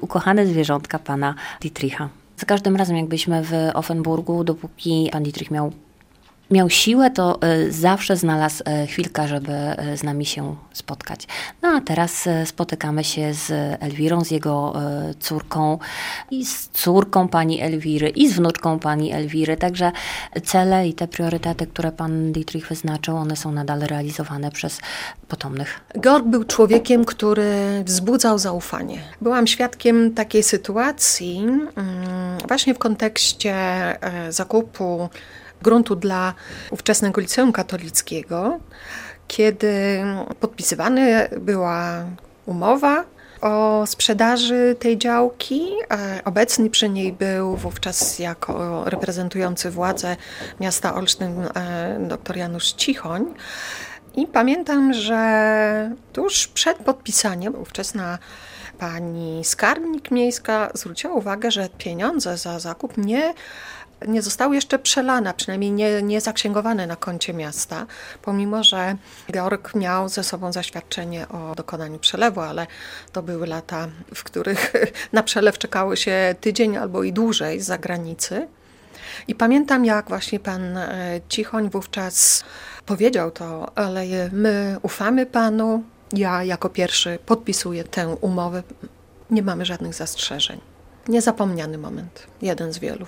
ukochane 0.00 0.46
zwierzątka 0.46 0.98
pana 0.98 1.34
Dietricha. 1.60 2.21
Za 2.42 2.46
każdym 2.46 2.76
razem, 2.76 2.96
jak 2.96 3.06
byliśmy 3.06 3.42
w 3.42 3.52
Offenburgu, 3.74 4.44
dopóki 4.44 5.08
pan 5.12 5.22
Dietrich 5.22 5.50
miał 5.50 5.72
miał 6.52 6.70
siłę, 6.70 7.10
to 7.10 7.42
e, 7.42 7.72
zawsze 7.72 8.16
znalazł 8.16 8.62
e, 8.66 8.86
chwilkę, 8.86 9.28
żeby 9.28 9.52
e, 9.52 9.96
z 9.96 10.02
nami 10.02 10.26
się 10.26 10.56
spotkać. 10.72 11.26
No 11.62 11.68
a 11.68 11.80
teraz 11.80 12.28
spotykamy 12.44 13.04
się 13.04 13.34
z 13.34 13.50
Elwirą, 13.82 14.24
z 14.24 14.30
jego 14.30 14.74
córką 15.20 15.78
i 16.30 16.46
z 16.46 16.68
córką 16.68 17.28
pani 17.28 17.60
Elwiry 17.60 18.08
i 18.08 18.28
z 18.28 18.32
wnuczką 18.32 18.78
pani 18.78 19.12
Elwiry. 19.12 19.56
Także 19.56 19.92
cele 20.44 20.88
i 20.88 20.94
te 20.94 21.08
priorytety, 21.08 21.66
które 21.66 21.92
pan 21.92 22.32
Dietrich 22.32 22.68
wyznaczył, 22.68 23.16
one 23.16 23.36
są 23.36 23.52
nadal 23.52 23.80
realizowane 23.80 24.50
przez 24.50 24.80
potomnych. 25.28 25.80
Georg 26.00 26.26
był 26.26 26.44
człowiekiem, 26.44 27.04
który 27.04 27.82
wzbudzał 27.84 28.38
zaufanie. 28.38 28.98
Byłam 29.20 29.46
świadkiem 29.46 30.14
takiej 30.14 30.42
sytuacji 30.42 31.38
mm, 31.38 31.68
właśnie 32.48 32.74
w 32.74 32.78
kontekście 32.78 33.54
zakupu 34.30 35.08
gruntu 35.62 35.96
dla 35.96 36.34
ówczesnego 36.70 37.20
liceum 37.20 37.52
katolickiego, 37.52 38.58
kiedy 39.28 40.04
podpisywana 40.40 41.00
była 41.40 42.04
umowa 42.46 43.04
o 43.40 43.86
sprzedaży 43.86 44.76
tej 44.78 44.98
działki. 44.98 45.70
Obecny 46.24 46.70
przy 46.70 46.88
niej 46.88 47.12
był 47.12 47.56
wówczas 47.56 48.18
jako 48.18 48.84
reprezentujący 48.84 49.70
władze 49.70 50.16
miasta 50.60 50.94
Olsztyn 50.94 51.48
e, 51.54 51.98
dr 52.08 52.36
Janusz 52.36 52.72
Cichoń. 52.72 53.34
I 54.14 54.26
pamiętam, 54.26 54.92
że 54.92 55.90
tuż 56.12 56.46
przed 56.48 56.78
podpisaniem 56.78 57.54
ówczesna 57.54 58.18
pani 58.78 59.44
skarbnik 59.44 60.10
miejska 60.10 60.70
zwróciła 60.74 61.14
uwagę, 61.14 61.50
że 61.50 61.68
pieniądze 61.78 62.36
za 62.36 62.58
zakup 62.58 62.96
nie 62.96 63.34
nie 64.08 64.22
zostały 64.22 64.54
jeszcze 64.54 64.78
przelane, 64.78 65.34
przynajmniej 65.34 65.70
nie, 65.70 66.02
nie 66.02 66.20
zaksięgowane 66.20 66.86
na 66.86 66.96
koncie 66.96 67.34
miasta, 67.34 67.86
pomimo 68.22 68.64
że 68.64 68.96
Georg 69.32 69.74
miał 69.74 70.08
ze 70.08 70.24
sobą 70.24 70.52
zaświadczenie 70.52 71.28
o 71.28 71.54
dokonaniu 71.54 71.98
przelewu, 71.98 72.40
ale 72.40 72.66
to 73.12 73.22
były 73.22 73.46
lata, 73.46 73.88
w 74.14 74.24
których 74.24 74.72
na 75.12 75.22
przelew 75.22 75.58
czekało 75.58 75.96
się 75.96 76.34
tydzień 76.40 76.76
albo 76.76 77.02
i 77.02 77.12
dłużej 77.12 77.60
z 77.60 77.66
zagranicy. 77.66 78.48
I 79.28 79.34
pamiętam, 79.34 79.84
jak 79.84 80.08
właśnie 80.08 80.40
pan 80.40 80.76
e, 80.76 81.20
Cichoń 81.28 81.70
wówczas 81.70 82.44
powiedział 82.86 83.30
to, 83.30 83.78
ale 83.78 84.04
my 84.32 84.76
ufamy 84.82 85.26
panu, 85.26 85.84
ja 86.12 86.44
jako 86.44 86.68
pierwszy 86.68 87.18
podpisuję 87.26 87.84
tę 87.84 88.08
umowę, 88.08 88.62
nie 89.30 89.42
mamy 89.42 89.64
żadnych 89.64 89.94
zastrzeżeń. 89.94 90.60
Niezapomniany 91.08 91.78
moment, 91.78 92.26
jeden 92.42 92.72
z 92.72 92.78
wielu. 92.78 93.06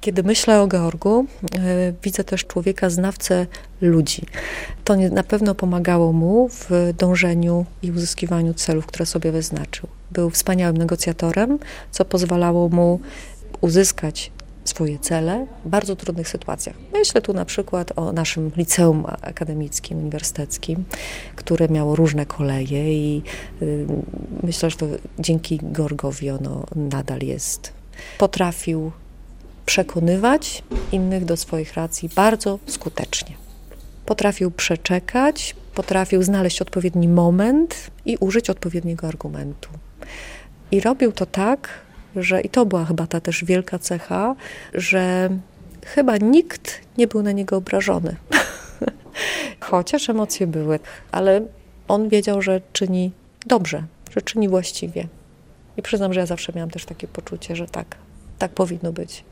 Kiedy 0.00 0.22
myślę 0.22 0.62
o 0.62 0.66
Georgu, 0.66 1.26
e, 1.58 1.92
widzę 2.02 2.24
też 2.24 2.44
człowieka 2.44 2.90
znawcę 2.90 3.46
ludzi. 3.80 4.26
To 4.84 4.96
na 4.96 5.22
pewno 5.22 5.54
pomagało 5.54 6.12
mu 6.12 6.48
w 6.48 6.70
dążeniu 6.98 7.66
i 7.82 7.90
uzyskiwaniu 7.90 8.54
celów, 8.54 8.86
które 8.86 9.06
sobie 9.06 9.32
wyznaczył. 9.32 9.88
Był 10.10 10.30
wspaniałym 10.30 10.76
negocjatorem, 10.76 11.58
co 11.90 12.04
pozwalało 12.04 12.68
mu 12.68 13.00
uzyskać 13.60 14.30
swoje 14.64 14.98
cele 14.98 15.46
w 15.64 15.68
bardzo 15.68 15.96
trudnych 15.96 16.28
sytuacjach. 16.28 16.76
Myślę 16.92 17.22
tu 17.22 17.32
na 17.32 17.44
przykład 17.44 17.92
o 17.96 18.12
naszym 18.12 18.50
liceum 18.56 19.04
akademickim, 19.22 19.98
uniwersyteckim, 19.98 20.84
które 21.36 21.68
miało 21.68 21.96
różne 21.96 22.26
koleje 22.26 22.92
i 22.92 23.22
y, 23.62 23.86
myślę, 24.42 24.70
że 24.70 24.76
to 24.76 24.86
dzięki 25.18 25.60
Gorgowi 25.62 26.30
ono 26.30 26.66
nadal 26.76 27.20
jest. 27.20 27.72
Potrafił 28.18 28.92
przekonywać 29.66 30.62
innych 30.92 31.24
do 31.24 31.36
swoich 31.36 31.74
racji 31.74 32.10
bardzo 32.16 32.58
skutecznie. 32.66 33.36
Potrafił 34.06 34.50
przeczekać, 34.50 35.56
potrafił 35.74 36.22
znaleźć 36.22 36.62
odpowiedni 36.62 37.08
moment 37.08 37.90
i 38.04 38.16
użyć 38.16 38.50
odpowiedniego 38.50 39.08
argumentu. 39.08 39.70
I 40.70 40.80
robił 40.80 41.12
to 41.12 41.26
tak, 41.26 41.68
że 42.16 42.40
i 42.40 42.48
to 42.48 42.66
była 42.66 42.84
chyba 42.84 43.06
ta 43.06 43.20
też 43.20 43.44
wielka 43.44 43.78
cecha, 43.78 44.34
że 44.74 45.28
chyba 45.86 46.16
nikt 46.16 46.80
nie 46.98 47.06
był 47.06 47.22
na 47.22 47.32
niego 47.32 47.56
obrażony. 47.56 48.16
Chociaż 49.60 50.10
emocje 50.10 50.46
były, 50.46 50.78
ale 51.12 51.40
on 51.88 52.08
wiedział, 52.08 52.42
że 52.42 52.60
czyni 52.72 53.12
dobrze, 53.46 53.84
że 54.10 54.22
czyni 54.22 54.48
właściwie. 54.48 55.08
I 55.76 55.82
przyznam, 55.82 56.12
że 56.12 56.20
ja 56.20 56.26
zawsze 56.26 56.52
miałam 56.56 56.70
też 56.70 56.84
takie 56.84 57.08
poczucie, 57.08 57.56
że 57.56 57.66
tak, 57.66 57.96
tak 58.38 58.50
powinno 58.50 58.92
być. 58.92 59.24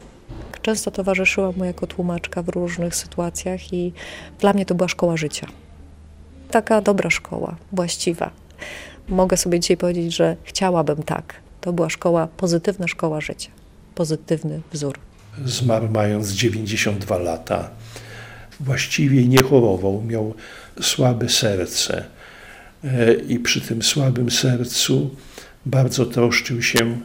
Często 0.63 0.91
towarzyszyła 0.91 1.53
mu 1.53 1.65
jako 1.65 1.87
tłumaczka 1.87 2.43
w 2.43 2.49
różnych 2.49 2.95
sytuacjach 2.95 3.73
i 3.73 3.93
dla 4.39 4.53
mnie 4.53 4.67
to 4.67 4.75
była 4.75 4.89
szkoła 4.89 5.17
życia. 5.17 5.47
Taka 6.51 6.81
dobra 6.81 7.11
szkoła, 7.11 7.57
właściwa. 7.73 8.31
Mogę 9.09 9.37
sobie 9.37 9.61
dzisiaj 9.61 9.77
powiedzieć, 9.77 10.17
że 10.17 10.37
chciałabym 10.45 11.03
tak. 11.03 11.35
To 11.61 11.73
była 11.73 11.91
szkoła, 11.91 12.27
pozytywna 12.37 12.89
szkoła 12.89 13.21
życia, 13.21 13.51
pozytywny 13.95 14.61
wzór. 14.73 14.99
Zmarł 15.45 15.89
mając 15.89 16.31
92 16.31 17.19
lata. 17.19 17.71
Właściwie 18.61 19.29
nie 19.29 19.43
chorował, 19.43 20.03
miał 20.03 20.35
słabe 20.81 21.29
serce. 21.29 22.05
e, 22.85 23.15
i 23.15 23.39
przy 23.39 23.61
tym 23.61 23.83
słabym 23.83 24.31
sercu 24.31 25.11
bardzo 25.67 26.07
troszczył 26.07 26.63
się 26.63 27.01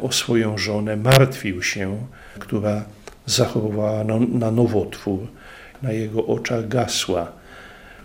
o 0.00 0.12
swoją 0.12 0.58
żonę, 0.58 0.96
martwił 0.96 1.62
się, 1.62 1.98
która 2.38 2.84
zachorowała 3.26 4.04
na, 4.04 4.18
na 4.18 4.50
nowotwór. 4.50 5.18
Na 5.82 5.92
jego 5.92 6.26
oczach 6.26 6.68
gasła. 6.68 7.32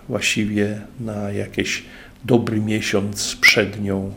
Właściwie 0.09 0.81
na 0.99 1.31
jakiś 1.31 1.85
dobry 2.25 2.61
miesiąc 2.61 3.35
przed 3.41 3.81
nią 3.81 4.11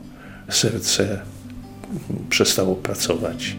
serce 0.48 1.20
przestało 2.30 2.74
pracować. 2.74 3.56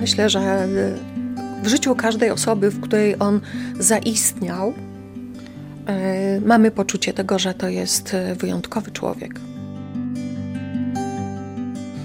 Myślę, 0.00 0.30
że 0.30 0.68
w 1.62 1.68
życiu 1.68 1.94
każdej 1.94 2.30
osoby, 2.30 2.70
w 2.70 2.80
której 2.80 3.16
on 3.18 3.40
zaistniał, 3.78 4.74
mamy 6.44 6.70
poczucie 6.70 7.12
tego, 7.12 7.38
że 7.38 7.54
to 7.54 7.68
jest 7.68 8.16
wyjątkowy 8.36 8.90
człowiek. 8.90 9.40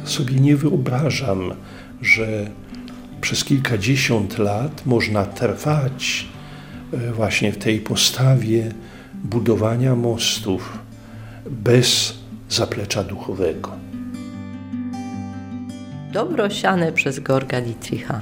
Sobie 0.06 0.36
nie 0.36 0.56
wyobrażam, 0.58 1.54
że 2.02 2.48
przez 3.22 3.44
kilkadziesiąt 3.44 4.38
lat 4.38 4.86
można 4.86 5.26
trwać 5.26 6.28
e, 6.94 7.14
właśnie 7.14 7.52
w 7.52 7.58
tej 7.58 7.80
postawie 7.80 8.72
budowania 9.24 9.96
mostów 9.96 10.80
bez 11.50 12.14
zaplecza 12.50 13.04
duchowego. 13.04 13.72
Dobro 16.14 16.50
siane 16.50 16.92
przez 16.92 17.20
Gorga 17.20 17.62
Dietricha 17.62 18.22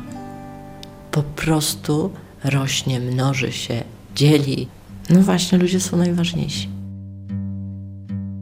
po 1.11 1.23
prostu 1.23 2.11
rośnie, 2.43 2.99
mnoży 2.99 3.51
się, 3.51 3.83
dzieli. 4.15 4.67
No 5.11 5.21
właśnie, 5.21 5.57
ludzie 5.57 5.79
są 5.79 5.97
najważniejsi. 5.97 6.69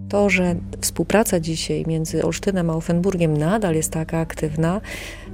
To, 0.09 0.29
że 0.29 0.55
współpraca 0.81 1.39
dzisiaj 1.39 1.83
między 1.87 2.23
Olsztynem 2.23 2.69
a 2.69 2.73
Offenburgiem 2.73 3.37
nadal 3.37 3.75
jest 3.75 3.91
taka 3.91 4.19
aktywna, 4.19 4.81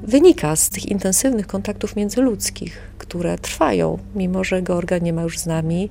wynika 0.03 0.55
z 0.55 0.69
tych 0.69 0.85
intensywnych 0.85 1.47
kontaktów 1.47 1.95
międzyludzkich, 1.95 2.79
które 2.97 3.37
trwają, 3.37 3.97
mimo 4.15 4.43
że 4.43 4.61
Georga 4.61 4.97
nie 4.97 5.13
ma 5.13 5.21
już 5.21 5.39
z 5.39 5.45
nami. 5.45 5.89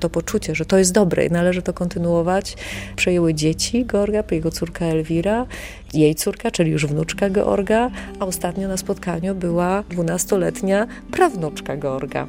To 0.00 0.10
poczucie, 0.10 0.54
że 0.54 0.64
to 0.64 0.78
jest 0.78 0.92
dobre 0.92 1.26
i 1.26 1.30
należy 1.30 1.62
to 1.62 1.72
kontynuować, 1.72 2.56
przejęły 2.96 3.34
dzieci 3.34 3.86
Georga, 3.86 4.24
jego 4.30 4.50
córka 4.50 4.84
Elwira, 4.84 5.46
jej 5.94 6.14
córka, 6.14 6.50
czyli 6.50 6.70
już 6.70 6.86
wnuczka 6.86 7.30
Georga, 7.30 7.90
a 8.20 8.26
ostatnio 8.26 8.68
na 8.68 8.76
spotkaniu 8.76 9.34
była 9.34 9.84
dwunastoletnia 9.90 10.86
prawnuczka 11.10 11.76
Georga, 11.76 12.26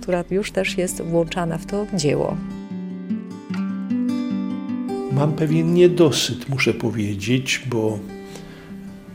która 0.00 0.24
już 0.30 0.52
też 0.52 0.78
jest 0.78 1.02
włączana 1.02 1.58
w 1.58 1.66
to 1.66 1.86
dzieło. 1.94 2.36
Mam 5.12 5.32
pewien 5.32 5.74
niedosyt, 5.74 6.48
muszę 6.48 6.74
powiedzieć, 6.74 7.62
bo 7.70 7.98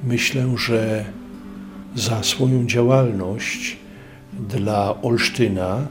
myślę, 0.04 0.56
że 0.58 1.06
za 1.96 2.24
swoją 2.24 2.66
działalność 2.66 3.78
dla 4.40 5.02
Olsztyna, 5.02 5.88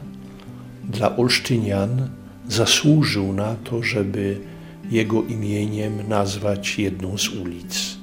dla 0.83 1.17
Olsztynian 1.17 2.09
zasłużył 2.47 3.33
na 3.33 3.55
to, 3.55 3.83
żeby 3.83 4.39
jego 4.91 5.23
imieniem 5.23 6.07
nazwać 6.07 6.79
jedną 6.79 7.17
z 7.17 7.29
ulic. 7.29 7.97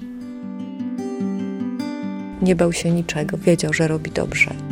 Nie 2.43 2.57
bał 2.57 2.73
się 2.73 2.91
niczego, 2.91 3.39
wiedział, 3.39 3.73
że 3.73 3.89
robi 3.89 4.11
dobrze. 4.11 4.72